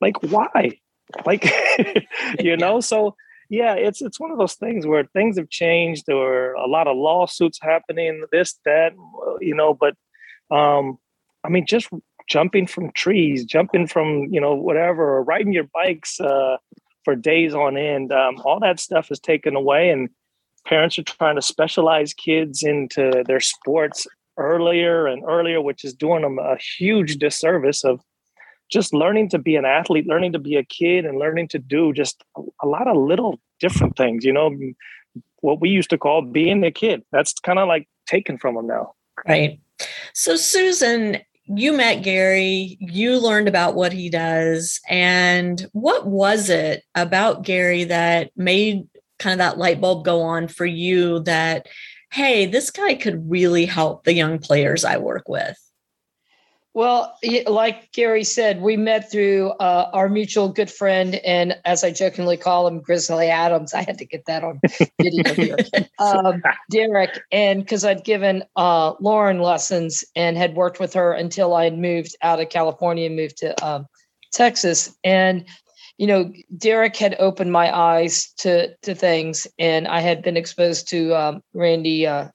like 0.00 0.20
why? 0.24 0.80
Like, 1.24 1.48
you 2.40 2.56
know, 2.56 2.80
so 2.80 3.14
yeah, 3.52 3.74
it's 3.74 4.00
it's 4.00 4.18
one 4.18 4.30
of 4.30 4.38
those 4.38 4.54
things 4.54 4.86
where 4.86 5.04
things 5.04 5.36
have 5.36 5.50
changed 5.50 6.04
There 6.06 6.16
or 6.16 6.54
a 6.54 6.66
lot 6.66 6.88
of 6.88 6.96
lawsuits 6.96 7.58
happening, 7.60 8.24
this, 8.32 8.58
that, 8.64 8.94
you 9.40 9.54
know, 9.54 9.74
but 9.74 9.94
um 10.50 10.98
I 11.44 11.50
mean 11.50 11.66
just 11.66 11.88
jumping 12.28 12.66
from 12.66 12.92
trees, 12.92 13.44
jumping 13.44 13.86
from 13.86 14.24
you 14.30 14.40
know 14.40 14.54
whatever, 14.54 15.16
or 15.16 15.22
riding 15.22 15.52
your 15.52 15.68
bikes 15.74 16.18
uh, 16.18 16.56
for 17.04 17.14
days 17.14 17.54
on 17.54 17.76
end. 17.76 18.10
Um, 18.10 18.38
all 18.42 18.58
that 18.60 18.80
stuff 18.80 19.10
is 19.10 19.20
taken 19.20 19.54
away, 19.54 19.90
and 19.90 20.08
parents 20.64 20.98
are 20.98 21.02
trying 21.02 21.36
to 21.36 21.42
specialize 21.42 22.14
kids 22.14 22.62
into 22.62 23.22
their 23.26 23.40
sports 23.40 24.06
earlier 24.38 25.06
and 25.06 25.22
earlier, 25.28 25.60
which 25.60 25.84
is 25.84 25.92
doing 25.92 26.22
them 26.22 26.38
a 26.38 26.56
huge 26.78 27.16
disservice 27.16 27.84
of 27.84 28.00
just 28.72 28.94
learning 28.94 29.28
to 29.28 29.38
be 29.38 29.54
an 29.56 29.64
athlete, 29.64 30.06
learning 30.06 30.32
to 30.32 30.38
be 30.38 30.56
a 30.56 30.64
kid, 30.64 31.04
and 31.04 31.18
learning 31.18 31.48
to 31.48 31.58
do 31.58 31.92
just 31.92 32.24
a, 32.62 32.66
lot 32.66 32.88
of 32.88 32.96
little 32.96 33.38
different 33.60 33.96
things. 33.96 34.24
You 34.24 34.32
know, 34.32 34.50
what 35.40 35.60
we 35.60 35.68
used 35.68 35.90
to 35.90 35.98
call 35.98 36.22
being 36.22 36.64
a 36.64 36.70
kid. 36.70 37.04
That's 37.12 37.34
kind 37.34 37.58
of 37.58 37.68
like 37.68 37.88
taken 38.06 38.38
from 38.38 38.54
them 38.54 38.66
now. 38.66 38.94
Right. 39.28 39.60
So, 40.14 40.36
Susan, 40.36 41.18
you 41.44 41.76
met 41.76 42.02
Gary, 42.02 42.76
you 42.80 43.18
learned 43.18 43.48
about 43.48 43.74
what 43.74 43.92
he 43.92 44.08
does. 44.08 44.80
And 44.88 45.66
what 45.72 46.06
was 46.06 46.48
it 46.48 46.84
about 46.94 47.42
Gary 47.42 47.84
that 47.84 48.30
made 48.36 48.88
kind 49.18 49.32
of 49.32 49.38
that 49.38 49.58
light 49.58 49.80
bulb 49.80 50.04
go 50.04 50.22
on 50.22 50.48
for 50.48 50.66
you 50.66 51.20
that, 51.20 51.66
hey, 52.10 52.46
this 52.46 52.70
guy 52.70 52.94
could 52.94 53.30
really 53.30 53.66
help 53.66 54.04
the 54.04 54.14
young 54.14 54.38
players 54.38 54.84
I 54.84 54.96
work 54.96 55.28
with? 55.28 55.56
Well, 56.74 57.18
like 57.46 57.92
Gary 57.92 58.24
said, 58.24 58.62
we 58.62 58.78
met 58.78 59.10
through 59.10 59.50
uh, 59.60 59.90
our 59.92 60.08
mutual 60.08 60.48
good 60.48 60.70
friend, 60.70 61.16
and 61.16 61.58
as 61.66 61.84
I 61.84 61.90
jokingly 61.90 62.38
call 62.38 62.66
him, 62.66 62.80
Grizzly 62.80 63.28
Adams. 63.28 63.74
I 63.74 63.82
had 63.82 63.98
to 63.98 64.06
get 64.06 64.24
that 64.24 64.42
on 64.42 64.58
video 64.98 65.34
here. 65.34 65.56
um, 65.98 66.42
Derek, 66.70 67.20
and 67.30 67.62
because 67.62 67.84
I'd 67.84 68.04
given 68.04 68.42
uh, 68.56 68.94
Lauren 69.00 69.40
lessons 69.40 70.02
and 70.16 70.38
had 70.38 70.54
worked 70.54 70.80
with 70.80 70.94
her 70.94 71.12
until 71.12 71.54
I 71.54 71.64
had 71.64 71.78
moved 71.78 72.16
out 72.22 72.40
of 72.40 72.48
California 72.48 73.06
and 73.06 73.16
moved 73.16 73.36
to 73.38 73.66
um, 73.66 73.86
Texas, 74.32 74.96
and 75.04 75.44
you 75.98 76.06
know, 76.06 76.32
Derek 76.56 76.96
had 76.96 77.16
opened 77.18 77.52
my 77.52 77.76
eyes 77.76 78.32
to 78.38 78.74
to 78.78 78.94
things, 78.94 79.46
and 79.58 79.86
I 79.86 80.00
had 80.00 80.22
been 80.22 80.38
exposed 80.38 80.88
to 80.88 81.14
um, 81.14 81.42
Randy 81.52 82.06
uh, 82.06 82.28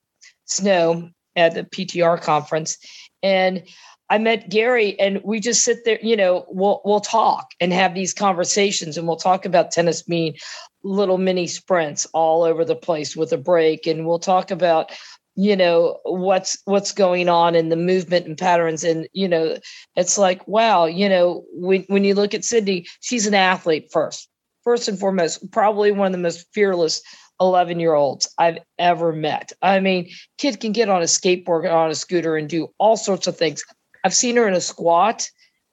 Snow 0.46 1.10
at 1.36 1.56
the 1.56 1.64
PTR 1.64 2.22
conference, 2.22 2.78
and 3.24 3.64
I 4.10 4.18
met 4.18 4.50
Gary 4.50 5.00
and 5.00 5.22
we 5.24 5.40
just 5.40 5.64
sit 5.64 5.84
there, 5.84 6.00
you 6.02 6.16
know, 6.16 6.46
we'll 6.50 6.82
we'll 6.86 7.02
talk 7.02 7.52
and 7.60 7.74
have 7.74 7.94
these 7.94 8.14
conversations 8.14 8.98
and 8.98 9.08
we'll 9.08 9.18
talk 9.18 9.46
about 9.46 9.72
tennis 9.72 10.02
being 10.02 10.36
little 10.84 11.18
mini 11.18 11.48
sprints 11.48 12.06
all 12.14 12.44
over 12.44 12.64
the 12.64 12.76
place 12.76 13.16
with 13.16 13.34
a 13.34 13.38
break 13.38 13.86
and 13.88 14.06
we'll 14.06 14.20
talk 14.20 14.52
about 14.52 14.92
you 15.36 15.56
know 15.56 16.00
what's 16.04 16.58
what's 16.66 16.92
going 16.92 17.30
on 17.30 17.56
in 17.56 17.70
the 17.70 17.76
movement 17.76 18.26
and 18.26 18.38
patterns 18.38 18.84
and 18.84 19.08
you 19.14 19.28
know 19.28 19.58
it's 19.96 20.18
like 20.18 20.48
wow 20.48 20.86
you 20.86 21.08
know 21.10 21.44
when 21.52 21.84
when 21.90 22.04
you 22.04 22.16
look 22.16 22.34
at 22.34 22.46
Sydney 22.46 22.88
she's 23.02 23.28
an 23.28 23.34
athlete 23.34 23.90
first 23.92 24.30
first 24.64 24.88
and 24.88 24.98
foremost 24.98 25.52
probably 25.52 25.92
one 25.92 26.08
of 26.08 26.12
the 26.12 26.18
most 26.18 26.48
fearless 26.54 27.02
11 27.40 27.80
year 27.80 27.94
olds 27.94 28.34
I've 28.38 28.58
ever 28.80 29.14
met. 29.14 29.52
I 29.62 29.80
mean, 29.80 30.10
kid 30.38 30.60
can 30.60 30.72
get 30.72 30.90
on 30.90 31.02
a 31.02 31.06
skateboard, 31.06 31.72
on 31.72 31.92
a 31.92 31.96
scooter, 31.96 32.36
and 32.36 32.50
do 32.50 32.70
all 32.80 32.98
sorts 32.98 33.28
of 33.28 33.38
things. 33.38 33.64
I've 34.08 34.16
seen 34.16 34.38
her 34.38 34.48
in 34.48 34.54
a 34.54 34.62
squat 34.62 35.30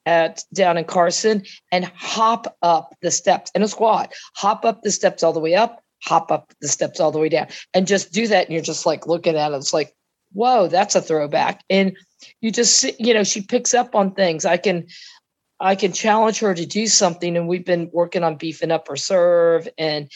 at 0.07 0.43
down 0.53 0.77
in 0.77 0.87
Carson 0.87 1.45
and 1.71 1.85
hop 1.85 2.57
up 2.63 2.97
the 3.01 3.13
steps 3.13 3.53
in 3.55 3.63
a 3.63 3.69
squat, 3.69 4.13
hop 4.35 4.65
up 4.65 4.83
the 4.83 4.91
steps 4.91 5.23
all 5.23 5.33
the 5.33 5.39
way 5.39 5.55
up, 5.55 5.85
hop 6.03 6.33
up 6.33 6.53
the 6.61 6.67
steps 6.67 6.99
all 6.99 7.13
the 7.13 7.21
way 7.21 7.29
down, 7.29 7.47
and 7.75 7.87
just 7.87 8.13
do 8.13 8.27
that. 8.27 8.47
And 8.47 8.53
you're 8.53 8.61
just 8.61 8.87
like 8.87 9.07
looking 9.07 9.37
at 9.37 9.53
it. 9.53 9.55
It's 9.55 9.73
like, 9.73 9.95
whoa, 10.33 10.67
that's 10.67 10.97
a 10.97 11.01
throwback. 11.01 11.63
And 11.71 11.97
you 12.41 12.51
just 12.51 12.83
you 12.99 13.15
know, 13.15 13.23
she 13.23 13.41
picks 13.41 13.73
up 13.73 13.95
on 13.95 14.15
things. 14.15 14.45
I 14.45 14.57
can 14.57 14.89
I 15.61 15.77
can 15.77 15.93
challenge 15.93 16.41
her 16.41 16.57
to 16.57 16.67
do 16.67 16.89
something. 16.89 17.37
And 17.37 17.47
we've 17.47 17.65
been 17.65 17.89
working 17.93 18.25
on 18.25 18.35
beefing 18.35 18.73
up 18.73 18.89
her 18.89 18.97
serve 18.97 19.69
and 19.79 20.11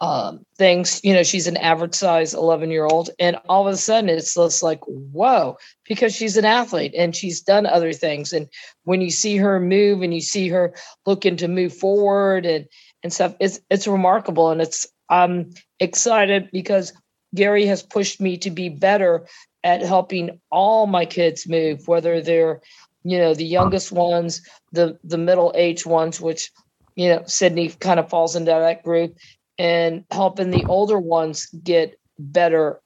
um, 0.00 0.44
things. 0.56 1.00
You 1.04 1.12
know, 1.12 1.22
she's 1.22 1.46
an 1.46 1.56
average 1.58 1.94
size 1.94 2.32
11 2.32 2.70
year 2.70 2.86
old. 2.86 3.10
And 3.18 3.36
all 3.48 3.66
of 3.66 3.72
a 3.72 3.76
sudden 3.76 4.08
it's 4.08 4.34
just 4.34 4.62
like, 4.62 4.80
whoa, 4.86 5.58
because 5.86 6.14
she's 6.14 6.36
an 6.36 6.44
athlete 6.44 6.94
and 6.96 7.14
she's 7.14 7.40
done 7.40 7.66
other 7.66 7.92
things. 7.92 8.32
And 8.32 8.48
when 8.84 9.00
you 9.00 9.10
see 9.10 9.36
her 9.36 9.60
move 9.60 10.02
and 10.02 10.14
you 10.14 10.20
see 10.20 10.48
her 10.48 10.74
looking 11.06 11.36
to 11.36 11.48
move 11.48 11.74
forward 11.74 12.46
and, 12.46 12.66
and 13.02 13.12
stuff, 13.12 13.34
it's, 13.40 13.60
it's 13.70 13.86
remarkable. 13.86 14.50
And 14.50 14.60
it's, 14.60 14.86
I'm 15.10 15.50
excited 15.80 16.48
because 16.52 16.92
Gary 17.34 17.66
has 17.66 17.82
pushed 17.82 18.20
me 18.20 18.38
to 18.38 18.50
be 18.50 18.68
better 18.68 19.26
at 19.62 19.82
helping 19.82 20.40
all 20.50 20.86
my 20.86 21.04
kids 21.04 21.46
move, 21.46 21.86
whether 21.86 22.22
they're, 22.22 22.62
you 23.04 23.18
know, 23.18 23.34
the 23.34 23.44
youngest 23.44 23.92
ones, 23.92 24.40
the, 24.72 24.98
the 25.04 25.18
middle 25.18 25.52
age 25.54 25.84
ones, 25.84 26.20
which, 26.20 26.50
you 26.94 27.08
know, 27.08 27.22
Sydney 27.26 27.68
kind 27.68 28.00
of 28.00 28.08
falls 28.08 28.34
into 28.34 28.50
that 28.50 28.82
group 28.82 29.16
and 29.60 30.06
helping 30.10 30.50
the 30.50 30.64
older 30.64 30.98
ones 30.98 31.44
get 31.62 32.00
better 32.18 32.80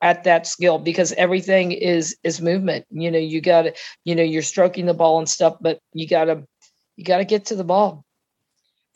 at 0.00 0.22
that 0.22 0.46
skill 0.46 0.78
because 0.78 1.12
everything 1.14 1.72
is 1.72 2.16
is 2.22 2.40
movement. 2.40 2.86
You 2.90 3.10
know 3.10 3.18
you 3.18 3.40
got 3.40 3.62
to 3.62 3.74
you 4.04 4.14
know 4.14 4.22
you're 4.22 4.42
stroking 4.42 4.86
the 4.86 4.94
ball 4.94 5.18
and 5.18 5.28
stuff 5.28 5.56
but 5.60 5.80
you 5.92 6.06
got 6.06 6.26
to 6.26 6.46
you 6.96 7.04
got 7.04 7.18
to 7.18 7.24
get 7.24 7.46
to 7.46 7.56
the 7.56 7.64
ball. 7.64 8.04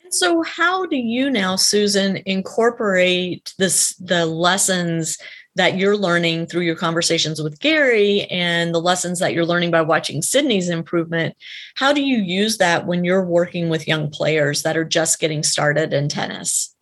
And 0.01 0.13
so 0.13 0.43
how 0.43 0.85
do 0.85 0.95
you 0.95 1.29
now 1.29 1.57
susan 1.57 2.21
incorporate 2.25 3.53
this 3.59 3.95
the 3.97 4.25
lessons 4.25 5.17
that 5.55 5.77
you're 5.77 5.97
learning 5.97 6.47
through 6.47 6.61
your 6.61 6.75
conversations 6.75 7.41
with 7.41 7.59
gary 7.59 8.23
and 8.25 8.73
the 8.73 8.81
lessons 8.81 9.19
that 9.19 9.33
you're 9.33 9.45
learning 9.45 9.71
by 9.71 9.81
watching 9.81 10.21
sydney's 10.21 10.69
improvement? 10.69 11.35
How 11.75 11.91
do 11.91 12.01
you 12.01 12.17
use 12.17 12.59
that 12.59 12.87
when 12.87 13.03
you're 13.03 13.25
working 13.25 13.67
with 13.67 13.89
young 13.89 14.09
players 14.09 14.61
that 14.61 14.77
are 14.77 14.85
just 14.85 15.19
getting 15.19 15.43
started 15.43 15.93
in 15.93 16.07
tennis 16.07 16.74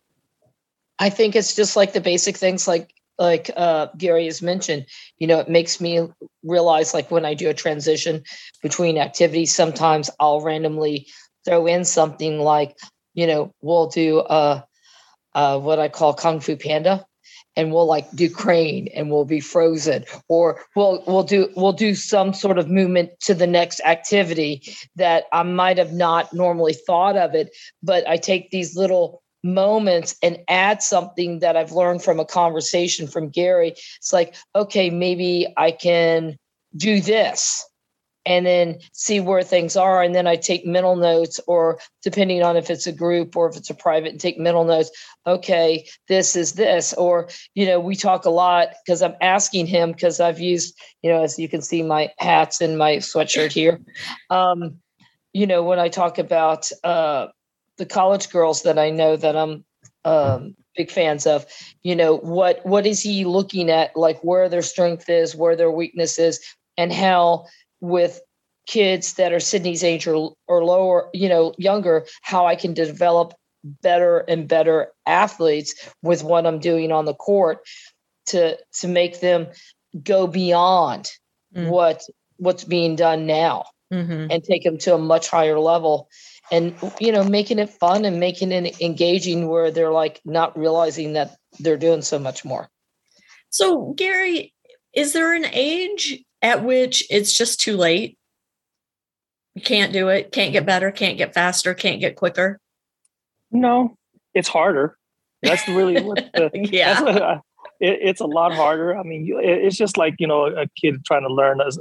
I 0.98 1.10
think 1.10 1.34
it's 1.34 1.54
just 1.54 1.76
like 1.76 1.92
the 1.92 2.00
basic 2.00 2.36
things 2.36 2.68
like 2.68 2.94
like 3.18 3.50
uh, 3.56 3.88
Gary 3.96 4.24
has 4.26 4.42
mentioned, 4.42 4.86
you 5.18 5.26
know, 5.26 5.38
it 5.38 5.48
makes 5.48 5.80
me 5.80 6.08
realize 6.42 6.94
like 6.94 7.10
when 7.10 7.24
I 7.24 7.34
do 7.34 7.48
a 7.48 7.54
transition 7.54 8.24
between 8.62 8.98
activities, 8.98 9.54
sometimes 9.54 10.10
I'll 10.18 10.40
randomly 10.40 11.06
throw 11.44 11.66
in 11.66 11.84
something 11.84 12.40
like, 12.40 12.76
you 13.14 13.26
know, 13.26 13.52
we'll 13.60 13.86
do 13.86 14.18
uh, 14.18 14.62
uh, 15.34 15.58
what 15.60 15.78
I 15.78 15.88
call 15.88 16.14
Kung 16.14 16.40
Fu 16.40 16.56
Panda, 16.56 17.06
and 17.56 17.72
we'll 17.72 17.86
like 17.86 18.10
do 18.12 18.28
crane 18.28 18.88
and 18.94 19.10
we'll 19.10 19.24
be 19.24 19.40
frozen, 19.40 20.04
or 20.28 20.60
we'll 20.74 21.02
we'll 21.06 21.22
do 21.22 21.50
we'll 21.56 21.72
do 21.72 21.94
some 21.94 22.34
sort 22.34 22.58
of 22.58 22.68
movement 22.68 23.10
to 23.20 23.34
the 23.34 23.46
next 23.46 23.80
activity 23.84 24.74
that 24.96 25.24
I 25.32 25.42
might 25.44 25.78
have 25.78 25.92
not 25.92 26.32
normally 26.32 26.74
thought 26.74 27.16
of 27.16 27.34
it, 27.34 27.54
but 27.82 28.08
I 28.08 28.16
take 28.16 28.50
these 28.50 28.76
little 28.76 29.22
moments 29.44 30.16
and 30.22 30.38
add 30.48 30.82
something 30.82 31.38
that 31.40 31.56
I've 31.56 31.72
learned 31.72 32.02
from 32.02 32.18
a 32.18 32.24
conversation 32.24 33.06
from 33.06 33.28
Gary. 33.28 33.74
It's 33.98 34.12
like, 34.12 34.34
okay, 34.56 34.90
maybe 34.90 35.46
I 35.56 35.70
can 35.70 36.36
do 36.76 37.00
this 37.00 37.64
and 38.26 38.46
then 38.46 38.78
see 38.92 39.20
where 39.20 39.42
things 39.42 39.76
are. 39.76 40.02
And 40.02 40.14
then 40.14 40.26
I 40.26 40.36
take 40.36 40.64
mental 40.64 40.96
notes, 40.96 41.38
or 41.46 41.78
depending 42.02 42.42
on 42.42 42.56
if 42.56 42.70
it's 42.70 42.86
a 42.86 42.92
group 42.92 43.36
or 43.36 43.50
if 43.50 43.56
it's 43.56 43.68
a 43.68 43.74
private, 43.74 44.12
and 44.12 44.20
take 44.20 44.38
mental 44.38 44.64
notes. 44.64 44.90
Okay, 45.26 45.86
this 46.08 46.34
is 46.34 46.54
this. 46.54 46.94
Or, 46.94 47.28
you 47.54 47.66
know, 47.66 47.78
we 47.78 47.94
talk 47.94 48.24
a 48.24 48.30
lot 48.30 48.68
because 48.84 49.02
I'm 49.02 49.14
asking 49.20 49.66
him 49.66 49.92
because 49.92 50.20
I've 50.20 50.40
used, 50.40 50.74
you 51.02 51.10
know, 51.10 51.22
as 51.22 51.38
you 51.38 51.50
can 51.50 51.60
see, 51.60 51.82
my 51.82 52.10
hats 52.18 52.62
and 52.62 52.78
my 52.78 52.96
sweatshirt 52.96 53.52
here. 53.52 53.80
Um, 54.30 54.78
you 55.34 55.46
know, 55.46 55.62
when 55.62 55.78
I 55.78 55.88
talk 55.88 56.18
about 56.18 56.70
uh, 56.82 57.26
the 57.78 57.86
college 57.86 58.30
girls 58.30 58.62
that 58.62 58.78
I 58.78 58.90
know 58.90 59.16
that 59.16 59.36
I'm 59.36 59.64
um, 60.04 60.54
big 60.76 60.90
fans 60.90 61.26
of, 61.26 61.46
you 61.82 61.96
know, 61.96 62.16
what 62.16 62.64
what 62.64 62.86
is 62.86 63.00
he 63.00 63.24
looking 63.24 63.70
at, 63.70 63.96
like 63.96 64.20
where 64.22 64.48
their 64.48 64.62
strength 64.62 65.08
is, 65.08 65.34
where 65.34 65.56
their 65.56 65.70
weakness 65.70 66.18
is, 66.18 66.40
and 66.76 66.92
how 66.92 67.46
with 67.80 68.20
kids 68.66 69.14
that 69.14 69.32
are 69.32 69.40
Sydney's 69.40 69.84
age 69.84 70.06
or, 70.06 70.34
or 70.48 70.64
lower, 70.64 71.10
you 71.12 71.28
know, 71.28 71.52
younger, 71.58 72.06
how 72.22 72.46
I 72.46 72.56
can 72.56 72.72
develop 72.72 73.34
better 73.64 74.18
and 74.20 74.48
better 74.48 74.88
athletes 75.06 75.74
with 76.02 76.22
what 76.22 76.46
I'm 76.46 76.58
doing 76.58 76.92
on 76.92 77.04
the 77.04 77.14
court 77.14 77.60
to 78.26 78.58
to 78.80 78.88
make 78.88 79.20
them 79.20 79.48
go 80.02 80.26
beyond 80.26 81.10
mm. 81.54 81.68
what 81.68 82.02
what's 82.36 82.64
being 82.64 82.96
done 82.96 83.26
now 83.26 83.64
mm-hmm. 83.92 84.26
and 84.30 84.44
take 84.44 84.64
them 84.64 84.78
to 84.78 84.94
a 84.94 84.98
much 84.98 85.28
higher 85.28 85.58
level 85.58 86.08
and 86.52 86.74
you 87.00 87.10
know 87.10 87.24
making 87.24 87.58
it 87.58 87.70
fun 87.70 88.04
and 88.04 88.20
making 88.20 88.52
it 88.52 88.80
engaging 88.80 89.48
where 89.48 89.70
they're 89.70 89.92
like 89.92 90.20
not 90.24 90.56
realizing 90.58 91.14
that 91.14 91.36
they're 91.60 91.76
doing 91.76 92.02
so 92.02 92.18
much 92.18 92.44
more 92.44 92.68
so 93.50 93.92
gary 93.94 94.52
is 94.94 95.12
there 95.12 95.34
an 95.34 95.46
age 95.52 96.24
at 96.44 96.62
which 96.62 97.06
it's 97.10 97.32
just 97.32 97.58
too 97.58 97.76
late. 97.76 98.18
You 99.54 99.62
can't 99.62 99.92
do 99.92 100.08
it, 100.08 100.30
can't 100.30 100.52
get 100.52 100.66
better, 100.66 100.90
can't 100.90 101.16
get 101.16 101.32
faster, 101.32 101.74
can't 101.74 102.00
get 102.00 102.16
quicker. 102.16 102.60
No, 103.50 103.96
it's 104.34 104.48
harder. 104.48 104.96
That's 105.42 105.66
really 105.68 106.02
what 106.02 106.28
the, 106.34 106.50
yeah. 106.72 107.00
What, 107.00 107.22
uh, 107.22 107.38
it, 107.80 107.98
it's 108.02 108.20
a 108.20 108.26
lot 108.26 108.52
harder. 108.52 108.96
I 108.96 109.02
mean, 109.04 109.26
it, 109.26 109.64
it's 109.64 109.76
just 109.76 109.96
like, 109.96 110.14
you 110.18 110.26
know, 110.26 110.46
a 110.46 110.66
kid 110.80 111.04
trying 111.04 111.22
to 111.22 111.32
learn 111.32 111.60
as 111.60 111.78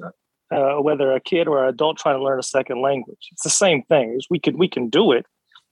uh, 0.54 0.76
whether 0.82 1.12
a 1.12 1.20
kid 1.20 1.48
or 1.48 1.64
an 1.64 1.70
adult 1.70 1.98
trying 1.98 2.18
to 2.18 2.24
learn 2.24 2.40
a 2.40 2.44
second 2.44 2.82
language. 2.82 3.30
It's 3.32 3.44
the 3.44 3.50
same 3.50 3.84
thing. 3.84 4.20
we 4.30 4.40
can 4.40 4.58
we 4.58 4.68
can 4.68 4.90
do 4.90 5.12
it. 5.12 5.26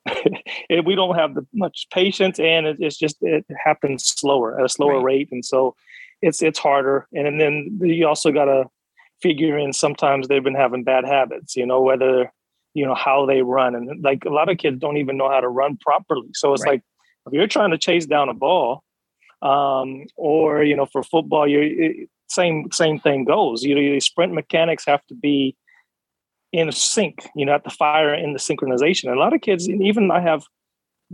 we 0.85 0.95
don't 0.95 1.15
have 1.15 1.35
the 1.35 1.45
much 1.53 1.87
patience, 1.93 2.39
and 2.39 2.65
it, 2.65 2.77
it's 2.79 2.97
just 2.97 3.17
it 3.21 3.45
happens 3.63 4.05
slower 4.05 4.59
at 4.59 4.65
a 4.65 4.69
slower 4.69 4.95
right. 4.95 5.03
rate, 5.03 5.29
and 5.31 5.45
so 5.45 5.75
it's 6.21 6.41
it's 6.41 6.59
harder. 6.59 7.07
And, 7.13 7.27
and 7.27 7.39
then 7.39 7.79
you 7.81 8.07
also 8.07 8.31
got 8.31 8.45
to 8.45 8.65
figure 9.21 9.57
in 9.57 9.73
sometimes 9.73 10.27
they've 10.27 10.43
been 10.43 10.55
having 10.55 10.83
bad 10.83 11.05
habits, 11.05 11.55
you 11.55 11.65
know, 11.65 11.81
whether, 11.81 12.31
you 12.73 12.85
know, 12.85 12.95
how 12.95 13.25
they 13.25 13.41
run. 13.41 13.75
And 13.75 14.03
like 14.03 14.25
a 14.25 14.29
lot 14.29 14.49
of 14.49 14.57
kids 14.57 14.79
don't 14.79 14.97
even 14.97 15.17
know 15.17 15.29
how 15.29 15.39
to 15.39 15.47
run 15.47 15.77
properly. 15.77 16.29
So 16.33 16.53
it's 16.53 16.63
right. 16.63 16.73
like 16.73 16.81
if 17.27 17.33
you're 17.33 17.47
trying 17.47 17.71
to 17.71 17.77
chase 17.77 18.05
down 18.05 18.29
a 18.29 18.33
ball, 18.33 18.83
um, 19.41 20.05
or, 20.15 20.63
you 20.63 20.75
know, 20.75 20.85
for 20.85 21.03
football, 21.03 21.47
you 21.47 22.07
same 22.31 22.71
same 22.71 22.99
thing 22.99 23.25
goes. 23.25 23.63
You 23.63 23.75
know, 23.75 23.81
your 23.81 23.99
sprint 23.99 24.33
mechanics 24.33 24.85
have 24.85 25.05
to 25.07 25.15
be 25.15 25.55
in 26.51 26.71
sync, 26.71 27.27
you 27.35 27.45
know, 27.45 27.53
at 27.53 27.63
the 27.63 27.69
fire 27.69 28.13
in 28.13 28.33
the 28.33 28.39
synchronization. 28.39 29.05
And 29.05 29.17
a 29.17 29.19
lot 29.19 29.33
of 29.33 29.41
kids, 29.41 29.69
even 29.69 30.11
I 30.11 30.19
have 30.21 30.43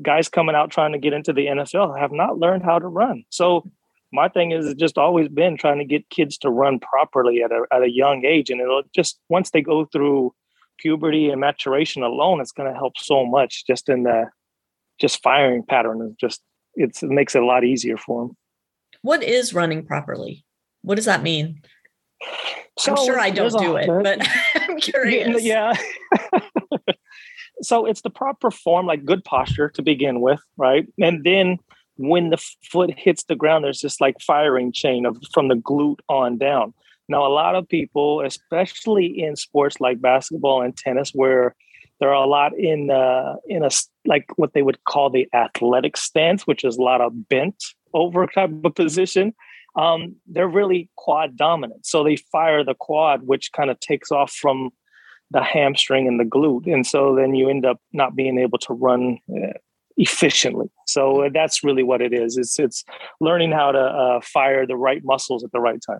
guys 0.01 0.29
coming 0.29 0.55
out 0.55 0.71
trying 0.71 0.91
to 0.91 0.97
get 0.97 1.13
into 1.13 1.33
the 1.33 1.47
NFL 1.47 1.99
have 1.99 2.11
not 2.11 2.37
learned 2.37 2.63
how 2.63 2.79
to 2.79 2.87
run. 2.87 3.23
So 3.29 3.69
my 4.11 4.29
thing 4.29 4.51
is 4.51 4.65
it's 4.65 4.79
just 4.79 4.97
always 4.97 5.27
been 5.27 5.57
trying 5.57 5.79
to 5.79 5.85
get 5.85 6.09
kids 6.09 6.37
to 6.39 6.49
run 6.49 6.79
properly 6.79 7.41
at 7.43 7.51
a, 7.51 7.65
at 7.71 7.83
a 7.83 7.89
young 7.89 8.25
age 8.25 8.49
and 8.49 8.61
it'll 8.61 8.83
just 8.95 9.19
once 9.29 9.51
they 9.51 9.61
go 9.61 9.85
through 9.85 10.33
puberty 10.79 11.29
and 11.29 11.41
maturation 11.41 12.03
alone 12.03 12.39
it's 12.39 12.51
going 12.51 12.71
to 12.71 12.77
help 12.77 12.97
so 12.97 13.25
much 13.25 13.65
just 13.65 13.89
in 13.89 14.03
the 14.03 14.25
just 14.99 15.21
firing 15.21 15.63
pattern 15.63 16.01
is 16.01 16.15
just 16.19 16.41
it 16.75 16.97
makes 17.03 17.35
it 17.35 17.41
a 17.41 17.45
lot 17.45 17.63
easier 17.63 17.97
for 17.97 18.27
them 18.27 18.37
what 19.01 19.23
is 19.23 19.53
running 19.53 19.85
properly 19.85 20.45
what 20.87 20.95
does 20.95 21.05
that 21.05 21.21
mean 21.21 21.61
so 22.77 22.91
i'm 22.91 23.05
sure 23.05 23.19
i 23.19 23.29
don't 23.29 23.57
do 23.59 23.75
it 23.75 23.87
but 23.87 24.27
i'm 24.55 24.77
curious 24.79 25.43
yeah 25.43 25.73
so 27.61 27.85
it's 27.85 28.01
the 28.01 28.09
proper 28.09 28.51
form 28.51 28.85
like 28.85 29.05
good 29.05 29.23
posture 29.23 29.69
to 29.69 29.81
begin 29.81 30.21
with 30.21 30.41
right 30.57 30.87
and 30.99 31.23
then 31.23 31.59
when 31.97 32.29
the 32.29 32.37
foot 32.63 32.93
hits 32.97 33.23
the 33.23 33.35
ground, 33.35 33.63
there's 33.63 33.81
this 33.81 33.99
like 33.99 34.19
firing 34.21 34.71
chain 34.71 35.05
of 35.05 35.17
from 35.33 35.47
the 35.47 35.55
glute 35.55 35.99
on 36.07 36.37
down. 36.37 36.73
Now, 37.09 37.25
a 37.25 37.29
lot 37.29 37.55
of 37.55 37.67
people, 37.67 38.21
especially 38.21 39.05
in 39.05 39.35
sports 39.35 39.79
like 39.79 40.01
basketball 40.01 40.61
and 40.61 40.75
tennis, 40.75 41.11
where 41.11 41.55
there 41.99 42.09
are 42.09 42.23
a 42.23 42.27
lot 42.27 42.57
in 42.57 42.91
uh, 42.91 43.35
in 43.47 43.63
a 43.63 43.69
like 44.05 44.25
what 44.35 44.53
they 44.53 44.61
would 44.61 44.83
call 44.85 45.09
the 45.09 45.27
athletic 45.33 45.97
stance, 45.97 46.45
which 46.45 46.63
is 46.63 46.77
a 46.77 46.81
lot 46.81 47.01
of 47.01 47.27
bent 47.27 47.63
over 47.93 48.27
type 48.27 48.51
of 48.63 48.75
position. 48.75 49.33
Um, 49.77 50.15
they're 50.25 50.47
really 50.47 50.89
quad 50.95 51.37
dominant, 51.37 51.85
so 51.85 52.03
they 52.03 52.15
fire 52.15 52.63
the 52.63 52.73
quad, 52.73 53.23
which 53.23 53.51
kind 53.51 53.69
of 53.69 53.79
takes 53.79 54.11
off 54.11 54.31
from 54.31 54.71
the 55.31 55.43
hamstring 55.43 56.07
and 56.07 56.19
the 56.19 56.23
glute, 56.25 56.71
and 56.71 56.85
so 56.85 57.15
then 57.15 57.35
you 57.35 57.49
end 57.49 57.65
up 57.65 57.79
not 57.93 58.15
being 58.15 58.39
able 58.39 58.57
to 58.59 58.73
run 58.73 59.19
uh, 59.31 59.53
efficiently. 59.97 60.69
So 60.85 61.29
that's 61.33 61.63
really 61.63 61.83
what 61.83 62.01
it 62.01 62.13
is. 62.13 62.37
It's 62.37 62.59
it's 62.59 62.83
learning 63.19 63.51
how 63.51 63.71
to 63.71 63.79
uh, 63.79 64.21
fire 64.21 64.65
the 64.65 64.77
right 64.77 65.01
muscles 65.03 65.43
at 65.43 65.51
the 65.51 65.59
right 65.59 65.79
time. 65.85 65.99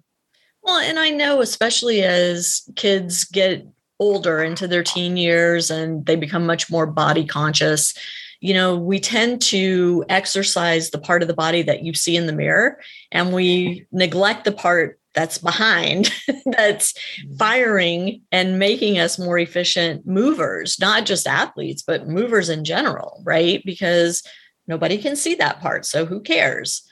Well, 0.64 0.80
and 0.80 1.00
I 1.00 1.10
know 1.10 1.42
especially 1.42 2.04
as 2.04 2.62
kids 2.76 3.26
get 3.26 3.66
older 4.00 4.44
into 4.44 4.68
their 4.68 4.84
teen 4.84 5.18
years 5.18 5.72
and 5.72 6.06
they 6.06 6.16
become 6.16 6.46
much 6.46 6.70
more 6.70 6.86
body 6.86 7.26
conscious, 7.26 7.94
you 8.40 8.54
know, 8.54 8.76
we 8.76 9.00
tend 9.00 9.42
to 9.44 10.06
exercise 10.10 10.90
the 10.90 11.00
part 11.00 11.22
of 11.22 11.28
the 11.28 11.34
body 11.34 11.62
that 11.64 11.84
you 11.84 11.94
see 11.94 12.16
in 12.16 12.28
the 12.28 12.34
mirror 12.34 12.80
and 13.12 13.34
we 13.34 13.86
neglect 13.92 14.46
the 14.46 14.52
part 14.52 15.00
that's 15.14 15.40
behind 15.40 16.14
that's 16.46 16.94
mm-hmm. 16.94 17.36
firing 17.38 18.22
and 18.32 18.60
making 18.60 19.00
us 19.00 19.18
more 19.18 19.40
efficient 19.40 20.06
movers 20.06 20.80
not 20.80 21.08
just 21.08 21.26
athletes 21.26 21.82
but 21.82 22.08
movers 22.08 22.50
in 22.50 22.64
general 22.64 23.22
right? 23.26 23.64
Because 23.66 24.22
nobody 24.68 24.98
can 25.00 25.16
see 25.16 25.34
that 25.36 25.60
part 25.60 25.86
so 25.86 26.06
who 26.06 26.22
cares? 26.22 26.88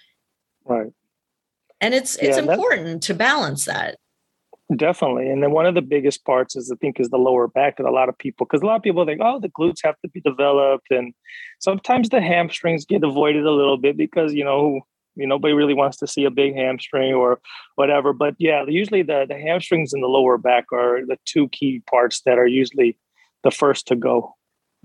Right. 0.65 0.91
And 1.79 1.93
it's 1.93 2.15
it's 2.15 2.37
yeah, 2.37 2.53
important 2.53 3.03
to 3.03 3.13
balance 3.13 3.65
that 3.65 3.97
definitely 4.75 5.29
and 5.29 5.43
then 5.43 5.51
one 5.51 5.67
of 5.67 5.75
the 5.75 5.81
biggest 5.81 6.25
parts 6.25 6.55
is 6.55 6.71
i 6.71 6.75
think 6.77 6.99
is 6.99 7.09
the 7.09 7.17
lower 7.17 7.47
back 7.47 7.77
that 7.77 7.85
a 7.85 7.91
lot 7.91 8.09
of 8.09 8.17
people 8.17 8.45
because 8.45 8.63
a 8.63 8.65
lot 8.65 8.75
of 8.75 8.81
people 8.81 9.05
think 9.05 9.21
oh 9.23 9.39
the 9.39 9.49
glutes 9.49 9.83
have 9.83 9.99
to 10.01 10.09
be 10.09 10.21
developed 10.21 10.87
and 10.89 11.13
sometimes 11.59 12.09
the 12.09 12.19
hamstrings 12.19 12.83
get 12.83 13.03
avoided 13.03 13.45
a 13.45 13.51
little 13.51 13.77
bit 13.77 13.95
because 13.95 14.33
you 14.33 14.43
know 14.43 14.81
you 15.15 15.25
nobody 15.25 15.53
really 15.53 15.73
wants 15.73 15.97
to 15.97 16.07
see 16.07 16.25
a 16.25 16.31
big 16.31 16.55
hamstring 16.55 17.13
or 17.13 17.39
whatever. 17.75 18.13
But 18.13 18.35
yeah, 18.37 18.63
usually 18.67 19.01
the, 19.01 19.25
the 19.27 19.37
hamstrings 19.37 19.93
and 19.93 20.03
the 20.03 20.07
lower 20.07 20.37
back 20.37 20.65
are 20.71 21.05
the 21.05 21.17
two 21.25 21.49
key 21.49 21.81
parts 21.89 22.21
that 22.25 22.37
are 22.37 22.47
usually 22.47 22.97
the 23.43 23.51
first 23.51 23.87
to 23.87 23.95
go. 23.95 24.34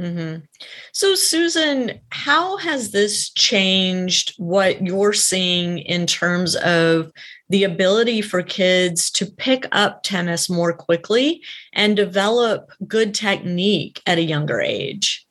Mm-hmm. 0.00 0.44
So, 0.92 1.14
Susan, 1.14 2.00
how 2.10 2.56
has 2.56 2.90
this 2.90 3.28
changed 3.30 4.32
what 4.38 4.84
you're 4.84 5.12
seeing 5.12 5.78
in 5.78 6.06
terms 6.06 6.56
of 6.56 7.12
the 7.50 7.64
ability 7.64 8.22
for 8.22 8.42
kids 8.42 9.10
to 9.10 9.26
pick 9.26 9.66
up 9.72 10.02
tennis 10.02 10.48
more 10.48 10.72
quickly 10.72 11.42
and 11.74 11.96
develop 11.96 12.72
good 12.86 13.14
technique 13.14 14.00
at 14.06 14.16
a 14.16 14.22
younger 14.22 14.60
age? 14.60 15.26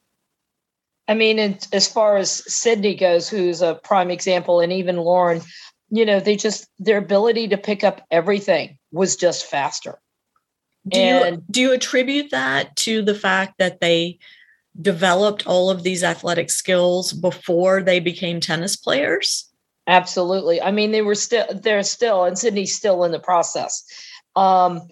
I 1.08 1.16
mean, 1.16 1.58
as 1.74 1.88
far 1.88 2.18
as 2.18 2.30
Sydney 2.54 2.94
goes, 2.94 3.28
who's 3.28 3.64
a 3.64 3.74
prime 3.84 4.12
example, 4.12 4.60
and 4.60 4.72
even 4.72 4.98
Lauren, 4.98 5.42
you 5.90 6.06
know, 6.06 6.20
they 6.20 6.36
just 6.36 6.68
their 6.78 7.00
ability 7.00 7.48
to 7.48 7.58
pick 7.58 7.84
up 7.84 8.06
everything 8.12 8.78
was 8.92 9.16
just 9.16 9.48
faster. 9.48 9.98
Do 10.88 11.00
and, 11.00 11.36
you 11.38 11.44
do 11.50 11.62
you 11.62 11.74
attribute 11.74 12.30
that 12.30 12.76
to 12.78 13.02
the 13.02 13.16
fact 13.16 13.56
that 13.58 13.82
they 13.82 14.20
developed 14.82 15.48
all 15.48 15.70
of 15.70 15.84
these 15.84 16.04
athletic 16.04 16.50
skills 16.50 17.14
before 17.14 17.82
they 17.82 18.00
became 18.00 18.40
tennis 18.40 18.76
players? 18.76 19.50
Absolutely. 19.88 20.62
I 20.62 20.72
mean, 20.72 20.92
they 20.92 21.02
were 21.02 21.16
still 21.16 21.46
they're 21.54 21.84
still, 21.84 22.24
and 22.26 22.38
Sydney's 22.38 22.76
still 22.76 23.04
in 23.04 23.12
the 23.12 23.20
process. 23.20 23.84
Um, 24.36 24.88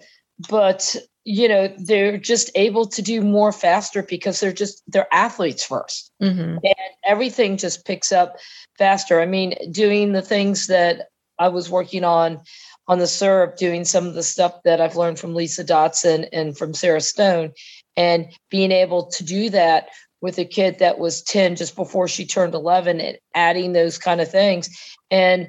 but 0.48 0.96
you 1.28 1.46
know 1.46 1.68
they're 1.76 2.16
just 2.16 2.50
able 2.54 2.86
to 2.86 3.02
do 3.02 3.20
more 3.20 3.52
faster 3.52 4.02
because 4.02 4.40
they're 4.40 4.50
just 4.50 4.82
they're 4.86 5.12
athletes 5.12 5.66
1st 5.66 6.10
mm-hmm. 6.22 6.56
and 6.64 6.90
everything 7.04 7.58
just 7.58 7.84
picks 7.84 8.12
up 8.12 8.36
faster 8.78 9.20
i 9.20 9.26
mean 9.26 9.54
doing 9.70 10.12
the 10.12 10.22
things 10.22 10.68
that 10.68 11.08
i 11.38 11.46
was 11.46 11.68
working 11.68 12.02
on 12.02 12.40
on 12.86 12.98
the 12.98 13.06
serve 13.06 13.54
doing 13.56 13.84
some 13.84 14.06
of 14.06 14.14
the 14.14 14.22
stuff 14.22 14.62
that 14.64 14.80
i've 14.80 14.96
learned 14.96 15.18
from 15.18 15.34
lisa 15.34 15.62
dodson 15.62 16.24
and 16.32 16.56
from 16.56 16.72
sarah 16.72 17.00
stone 17.00 17.52
and 17.98 18.32
being 18.48 18.70
able 18.70 19.06
to 19.06 19.24
do 19.24 19.50
that 19.50 19.88
with 20.20 20.38
a 20.38 20.44
kid 20.44 20.78
that 20.78 20.98
was 20.98 21.20
10 21.22 21.56
just 21.56 21.74
before 21.74 22.06
she 22.06 22.24
turned 22.24 22.54
11 22.54 23.00
and 23.00 23.18
adding 23.34 23.72
those 23.72 23.98
kind 23.98 24.20
of 24.20 24.30
things. 24.30 24.70
And 25.10 25.48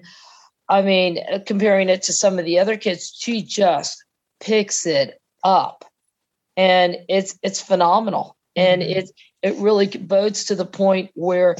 I 0.67 0.81
mean, 0.81 1.19
comparing 1.45 1.89
it 1.89 2.01
to 2.03 2.13
some 2.13 2.39
of 2.39 2.45
the 2.45 2.59
other 2.59 2.75
kids, 2.75 3.15
she 3.17 3.43
just 3.43 4.03
picks 4.39 4.85
it 4.85 5.19
up. 5.43 5.85
And 6.57 6.97
it's 7.07 7.37
it's 7.41 7.61
phenomenal. 7.61 8.35
And 8.55 8.81
mm-hmm. 8.81 8.99
it 8.99 9.11
it 9.41 9.55
really 9.57 9.87
bodes 9.87 10.43
to 10.45 10.55
the 10.55 10.65
point 10.65 11.11
where 11.13 11.55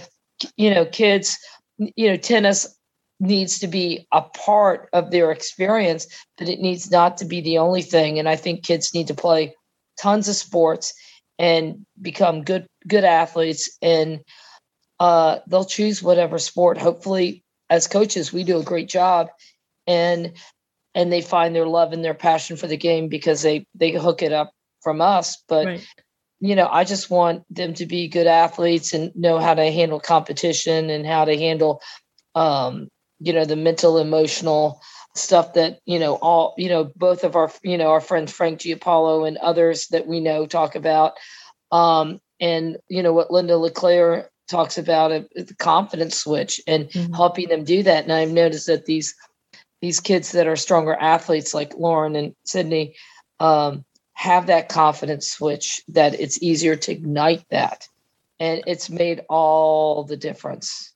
you 0.57 0.73
know 0.73 0.85
kids 0.85 1.37
you 1.77 2.09
know 2.09 2.17
tennis 2.17 2.75
needs 3.19 3.59
to 3.59 3.67
be 3.67 4.07
a 4.11 4.21
part 4.21 4.89
of 4.93 5.11
their 5.11 5.31
experience 5.31 6.07
but 6.37 6.47
it 6.47 6.59
needs 6.59 6.89
not 6.89 7.17
to 7.17 7.25
be 7.25 7.41
the 7.41 7.57
only 7.57 7.81
thing 7.81 8.17
and 8.17 8.29
i 8.29 8.35
think 8.35 8.63
kids 8.63 8.93
need 8.93 9.07
to 9.07 9.13
play 9.13 9.53
tons 9.99 10.27
of 10.27 10.35
sports 10.35 10.93
and 11.37 11.85
become 12.01 12.43
good 12.43 12.67
good 12.87 13.03
athletes. 13.03 13.77
And 13.81 14.21
uh, 14.99 15.39
they'll 15.47 15.65
choose 15.65 16.03
whatever 16.03 16.37
sport. 16.37 16.77
Hopefully 16.77 17.43
as 17.69 17.87
coaches 17.87 18.33
we 18.33 18.43
do 18.43 18.59
a 18.59 18.63
great 18.63 18.89
job 18.89 19.29
and 19.85 20.33
and 20.95 21.13
they 21.13 21.21
find 21.21 21.55
their 21.55 21.67
love 21.67 21.93
and 21.93 22.03
their 22.03 22.15
passion 22.15 22.57
for 22.57 22.67
the 22.67 22.77
game 22.77 23.07
because 23.07 23.41
they 23.41 23.65
they 23.75 23.91
hook 23.91 24.21
it 24.21 24.33
up 24.33 24.51
from 24.81 25.01
us. 25.01 25.41
But 25.47 25.65
right. 25.65 25.87
you 26.39 26.55
know 26.55 26.67
i 26.71 26.83
just 26.83 27.09
want 27.09 27.43
them 27.53 27.73
to 27.73 27.85
be 27.85 28.07
good 28.07 28.27
athletes 28.27 28.93
and 28.93 29.13
know 29.15 29.39
how 29.39 29.53
to 29.53 29.71
handle 29.71 29.99
competition 29.99 30.89
and 30.89 31.05
how 31.05 31.25
to 31.25 31.37
handle 31.37 31.81
um 32.35 32.87
you 33.19 33.33
know 33.33 33.45
the 33.45 33.55
mental 33.55 33.97
emotional 33.97 34.81
stuff 35.15 35.53
that 35.53 35.79
you 35.85 35.99
know 35.99 36.15
all 36.15 36.53
you 36.57 36.69
know 36.69 36.91
both 36.95 37.23
of 37.23 37.35
our 37.35 37.51
you 37.63 37.77
know 37.77 37.89
our 37.89 38.01
friend 38.01 38.29
frank 38.29 38.59
giampaolo 38.59 39.27
and 39.27 39.37
others 39.37 39.87
that 39.87 40.07
we 40.07 40.19
know 40.19 40.45
talk 40.45 40.75
about. 40.75 41.13
Um 41.71 42.19
and 42.39 42.77
you 42.87 43.03
know 43.03 43.13
what 43.13 43.31
linda 43.31 43.57
leclaire 43.57 44.29
talks 44.47 44.77
about 44.77 45.11
a, 45.11 45.27
the 45.35 45.55
confidence 45.55 46.17
switch 46.17 46.59
and 46.65 46.89
mm-hmm. 46.89 47.13
helping 47.13 47.49
them 47.49 47.63
do 47.63 47.83
that. 47.83 48.03
And 48.03 48.13
i've 48.13 48.31
noticed 48.31 48.67
that 48.67 48.85
these 48.85 49.15
these 49.81 49.99
kids 49.99 50.31
that 50.33 50.47
are 50.47 50.55
stronger 50.55 50.95
athletes 50.95 51.53
like 51.53 51.75
lauren 51.77 52.15
and 52.15 52.35
sydney 52.43 52.95
um, 53.39 53.85
have 54.19 54.47
that 54.47 54.67
confidence 54.67 55.31
switch 55.31 55.81
that 55.87 56.19
it's 56.19 56.43
easier 56.43 56.75
to 56.75 56.91
ignite 56.91 57.45
that. 57.51 57.87
And 58.37 58.61
it's 58.67 58.89
made 58.89 59.21
all 59.29 60.03
the 60.03 60.17
difference. 60.17 60.93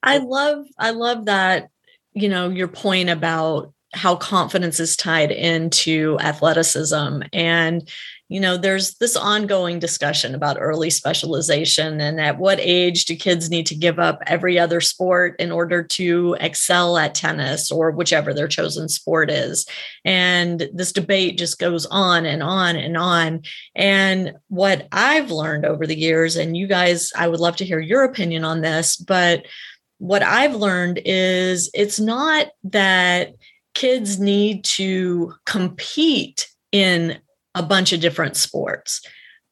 I 0.00 0.18
love 0.18 0.66
i 0.78 0.90
love 0.90 1.24
that 1.24 1.70
you 2.14 2.28
know 2.28 2.48
your 2.48 2.68
point 2.68 3.10
about 3.10 3.72
how 3.94 4.16
confidence 4.16 4.80
is 4.80 4.96
tied 4.96 5.30
into 5.30 6.18
athleticism. 6.20 7.22
And 7.32 7.88
you 8.28 8.40
know 8.40 8.56
there's 8.56 8.94
this 8.94 9.14
ongoing 9.14 9.78
discussion 9.78 10.34
about 10.34 10.56
early 10.58 10.88
specialization 10.88 12.00
and 12.00 12.18
at 12.18 12.38
what 12.38 12.58
age 12.60 13.04
do 13.04 13.14
kids 13.14 13.50
need 13.50 13.66
to 13.66 13.74
give 13.74 13.98
up 13.98 14.22
every 14.26 14.58
other 14.58 14.80
sport 14.80 15.38
in 15.38 15.52
order 15.52 15.82
to 15.82 16.34
excel 16.40 16.96
at 16.96 17.14
tennis 17.14 17.70
or 17.70 17.90
whichever 17.90 18.32
their 18.32 18.48
chosen 18.48 18.88
sport 18.88 19.30
is. 19.30 19.66
And 20.06 20.66
this 20.72 20.92
debate 20.92 21.36
just 21.36 21.58
goes 21.58 21.84
on 21.84 22.24
and 22.24 22.42
on 22.42 22.76
and 22.76 22.96
on. 22.96 23.42
And 23.74 24.32
what 24.48 24.88
i've 24.92 25.30
learned 25.30 25.66
over 25.66 25.86
the 25.86 25.98
years 25.98 26.36
and 26.36 26.56
you 26.56 26.66
guys 26.66 27.12
i 27.14 27.28
would 27.28 27.40
love 27.40 27.56
to 27.56 27.66
hear 27.66 27.80
your 27.80 28.04
opinion 28.04 28.44
on 28.44 28.62
this 28.62 28.96
but 28.96 29.44
what 30.02 30.24
I've 30.24 30.56
learned 30.56 31.00
is 31.04 31.70
it's 31.74 32.00
not 32.00 32.48
that 32.64 33.34
kids 33.72 34.18
need 34.18 34.64
to 34.64 35.32
compete 35.46 36.48
in 36.72 37.20
a 37.54 37.62
bunch 37.62 37.92
of 37.92 38.00
different 38.00 38.36
sports, 38.36 39.00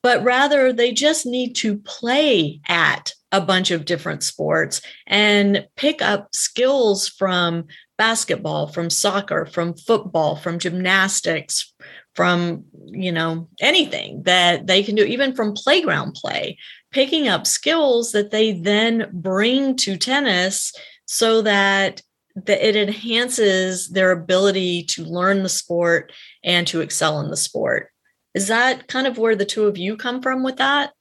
but 0.02 0.24
rather 0.24 0.72
they 0.72 0.90
just 0.90 1.24
need 1.24 1.54
to 1.54 1.78
play 1.78 2.60
at 2.66 3.14
a 3.30 3.40
bunch 3.40 3.70
of 3.70 3.84
different 3.84 4.24
sports 4.24 4.82
and 5.06 5.68
pick 5.76 6.02
up 6.02 6.34
skills 6.34 7.06
from 7.06 7.66
basketball, 7.96 8.66
from 8.66 8.90
soccer, 8.90 9.46
from 9.46 9.74
football, 9.74 10.34
from 10.34 10.58
gymnastics, 10.58 11.72
from, 12.16 12.64
you 12.86 13.12
know, 13.12 13.48
anything 13.60 14.24
that 14.24 14.66
they 14.66 14.82
can 14.82 14.96
do, 14.96 15.04
even 15.04 15.32
from 15.32 15.52
playground 15.52 16.14
play 16.14 16.58
picking 16.92 17.28
up 17.28 17.46
skills 17.46 18.12
that 18.12 18.30
they 18.30 18.52
then 18.52 19.08
bring 19.12 19.76
to 19.76 19.96
tennis 19.96 20.72
so 21.06 21.42
that 21.42 22.02
that 22.36 22.66
it 22.66 22.76
enhances 22.76 23.88
their 23.88 24.12
ability 24.12 24.84
to 24.84 25.04
learn 25.04 25.42
the 25.42 25.48
sport 25.48 26.12
and 26.44 26.66
to 26.66 26.80
excel 26.80 27.20
in 27.20 27.28
the 27.28 27.36
sport. 27.36 27.90
Is 28.34 28.48
that 28.48 28.86
kind 28.86 29.06
of 29.06 29.18
where 29.18 29.34
the 29.34 29.44
two 29.44 29.64
of 29.64 29.76
you 29.76 29.96
come 29.96 30.22
from 30.22 30.42
with 30.42 30.56
that? 30.56 30.92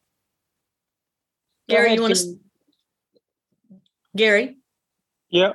Gary, 1.69 1.93
you 1.93 2.01
want 2.01 2.15
to 2.15 2.39
Gary? 4.15 4.57
Yeah. 5.29 5.53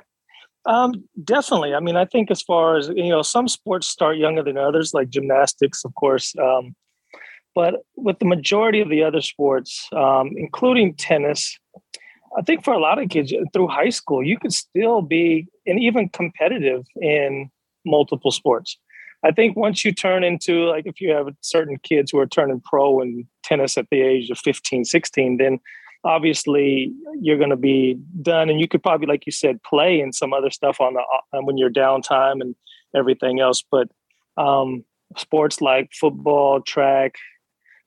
Um, 0.65 1.03
definitely. 1.23 1.75
I 1.75 1.79
mean, 1.79 1.97
I 1.97 2.05
think 2.05 2.31
as 2.31 2.41
far 2.41 2.77
as 2.77 2.87
you 2.87 3.09
know, 3.09 3.21
some 3.21 3.47
sports 3.47 3.87
start 3.87 4.17
younger 4.17 4.41
than 4.41 4.57
others, 4.57 4.93
like 4.93 5.09
gymnastics, 5.09 5.83
of 5.85 5.93
course. 5.95 6.33
Um, 6.37 6.75
but 7.55 7.75
with 7.95 8.19
the 8.19 8.25
majority 8.25 8.81
of 8.81 8.89
the 8.89 9.01
other 9.01 9.21
sports, 9.21 9.87
um, 9.95 10.31
including 10.35 10.93
tennis, 10.93 11.57
I 12.37 12.41
think 12.41 12.65
for 12.65 12.73
a 12.73 12.79
lot 12.79 13.01
of 13.01 13.09
kids 13.09 13.33
through 13.53 13.69
high 13.69 13.89
school, 13.89 14.21
you 14.21 14.37
could 14.37 14.53
still 14.53 15.01
be 15.01 15.47
and 15.65 15.79
even 15.79 16.09
competitive 16.09 16.83
in 17.01 17.49
multiple 17.85 18.31
sports. 18.31 18.77
I 19.23 19.31
think 19.31 19.55
once 19.55 19.85
you 19.85 19.93
turn 19.93 20.23
into 20.23 20.65
like 20.65 20.85
if 20.85 20.99
you 20.99 21.11
have 21.11 21.27
certain 21.41 21.77
kids 21.81 22.11
who 22.11 22.19
are 22.19 22.27
turning 22.27 22.61
pro 22.63 23.01
in 23.01 23.25
tennis 23.41 23.77
at 23.77 23.87
the 23.89 24.01
age 24.01 24.29
of 24.29 24.37
15, 24.39 24.83
16, 24.83 25.37
then 25.37 25.59
obviously 26.03 26.93
you're 27.19 27.37
going 27.37 27.49
to 27.49 27.55
be 27.55 27.97
done 28.21 28.49
and 28.49 28.59
you 28.59 28.67
could 28.67 28.83
probably 28.83 29.07
like 29.07 29.25
you 29.25 29.31
said 29.31 29.63
play 29.63 29.99
in 29.99 30.13
some 30.13 30.33
other 30.33 30.51
stuff 30.51 30.79
on 30.79 30.93
the 30.93 31.03
uh, 31.33 31.41
when 31.41 31.57
you're 31.57 31.71
downtime 31.71 32.39
and 32.41 32.55
everything 32.95 33.39
else 33.39 33.63
but 33.71 33.89
um, 34.37 34.85
sports 35.17 35.61
like 35.61 35.89
football 35.99 36.61
track 36.61 37.15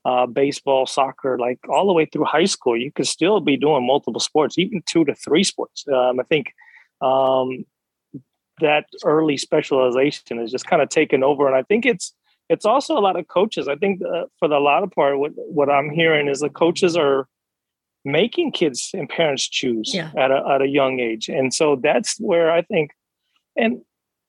uh, 0.09 0.25
baseball, 0.27 0.87
soccer, 0.87 1.38
like 1.38 1.59
all 1.68 1.87
the 1.87 1.92
way 1.92 2.07
through 2.07 2.25
high 2.25 2.47
school, 2.47 2.75
you 2.75 2.90
could 2.90 3.07
still 3.07 3.40
be 3.40 3.59
doing 3.59 3.87
multiple 3.87 4.21
sports, 4.21 4.57
even 4.57 4.83
two 4.87 5.05
to 5.05 5.14
three 5.14 5.44
sports. 5.44 5.85
Um, 5.87 6.18
I 6.18 6.23
think 6.23 6.55
um, 7.03 7.66
that 8.61 8.87
early 9.05 9.37
specialization 9.37 10.38
is 10.38 10.51
just 10.51 10.66
kind 10.66 10.81
of 10.81 10.88
taken 10.88 11.23
over, 11.23 11.47
and 11.47 11.55
I 11.55 11.62
think 11.62 11.85
it's 11.85 12.14
it's 12.49 12.64
also 12.64 12.97
a 12.97 13.05
lot 13.07 13.18
of 13.18 13.29
coaches. 13.29 13.68
I 13.68 13.77
think 13.77 14.01
uh, 14.01 14.25
for 14.38 14.49
the 14.49 14.59
lot 14.59 14.83
of 14.83 14.90
part, 14.92 15.18
what 15.18 15.33
what 15.37 15.68
I'm 15.68 15.90
hearing 15.90 16.27
is 16.27 16.40
the 16.40 16.49
coaches 16.49 16.97
are 16.97 17.29
making 18.05 18.53
kids 18.53 18.90
and 18.94 19.11
parents 19.11 19.47
choose 19.47 19.92
yeah. 19.94 20.11
at 20.16 20.31
a 20.31 20.42
at 20.55 20.62
a 20.62 20.68
young 20.68 21.01
age, 21.01 21.29
and 21.29 21.53
so 21.53 21.77
that's 21.77 22.16
where 22.18 22.51
I 22.51 22.62
think, 22.62 22.92
and 23.57 23.83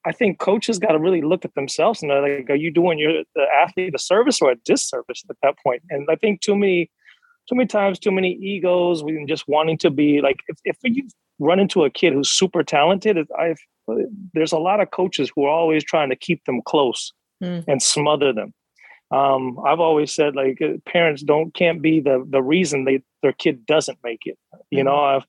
I 0.09 0.11
think 0.11 0.39
coaches 0.39 0.79
got 0.79 0.93
to 0.93 0.99
really 0.99 1.21
look 1.21 1.45
at 1.45 1.53
themselves 1.53 2.01
and 2.01 2.09
they're 2.09 2.39
like, 2.39 2.49
are 2.49 2.55
you 2.55 2.71
doing 2.71 2.97
your 2.97 3.23
the 3.35 3.45
athlete 3.63 3.93
a 3.93 3.99
service 3.99 4.41
or 4.41 4.49
a 4.49 4.55
disservice 4.65 5.23
at 5.29 5.35
that 5.43 5.55
point? 5.63 5.83
And 5.91 6.07
I 6.09 6.15
think 6.15 6.41
too 6.41 6.55
many, 6.55 6.89
too 7.47 7.55
many 7.55 7.67
times, 7.67 7.99
too 7.99 8.11
many 8.11 8.33
egos, 8.33 9.03
we 9.03 9.23
just 9.27 9.47
wanting 9.47 9.77
to 9.77 9.91
be 9.91 10.19
like, 10.21 10.37
if, 10.47 10.57
if 10.63 10.77
you 10.83 11.07
run 11.37 11.59
into 11.59 11.83
a 11.83 11.91
kid 11.91 12.13
who's 12.13 12.27
super 12.27 12.63
talented, 12.63 13.19
I've 13.37 13.59
there's 14.33 14.51
a 14.51 14.57
lot 14.57 14.79
of 14.79 14.89
coaches 14.89 15.31
who 15.35 15.45
are 15.45 15.49
always 15.51 15.83
trying 15.83 16.09
to 16.09 16.15
keep 16.15 16.43
them 16.45 16.61
close 16.65 17.13
mm. 17.43 17.63
and 17.67 17.81
smother 17.81 18.33
them. 18.33 18.51
Um, 19.11 19.59
I've 19.63 19.79
always 19.79 20.11
said 20.11 20.35
like 20.35 20.59
parents 20.85 21.21
don't 21.21 21.53
can't 21.53 21.83
be 21.83 21.99
the 21.99 22.25
the 22.27 22.41
reason 22.41 22.85
they 22.85 23.03
their 23.21 23.33
kid 23.33 23.67
doesn't 23.67 23.99
make 24.03 24.23
it. 24.25 24.39
You 24.71 24.81
mm. 24.81 24.85
know, 24.85 24.99
I've. 24.99 25.25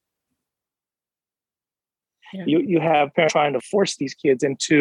You 2.33 2.61
you 2.61 2.81
have 2.81 3.15
parents 3.15 3.33
trying 3.33 3.53
to 3.53 3.61
force 3.61 3.97
these 3.97 4.15
kids 4.15 4.43
into 4.43 4.79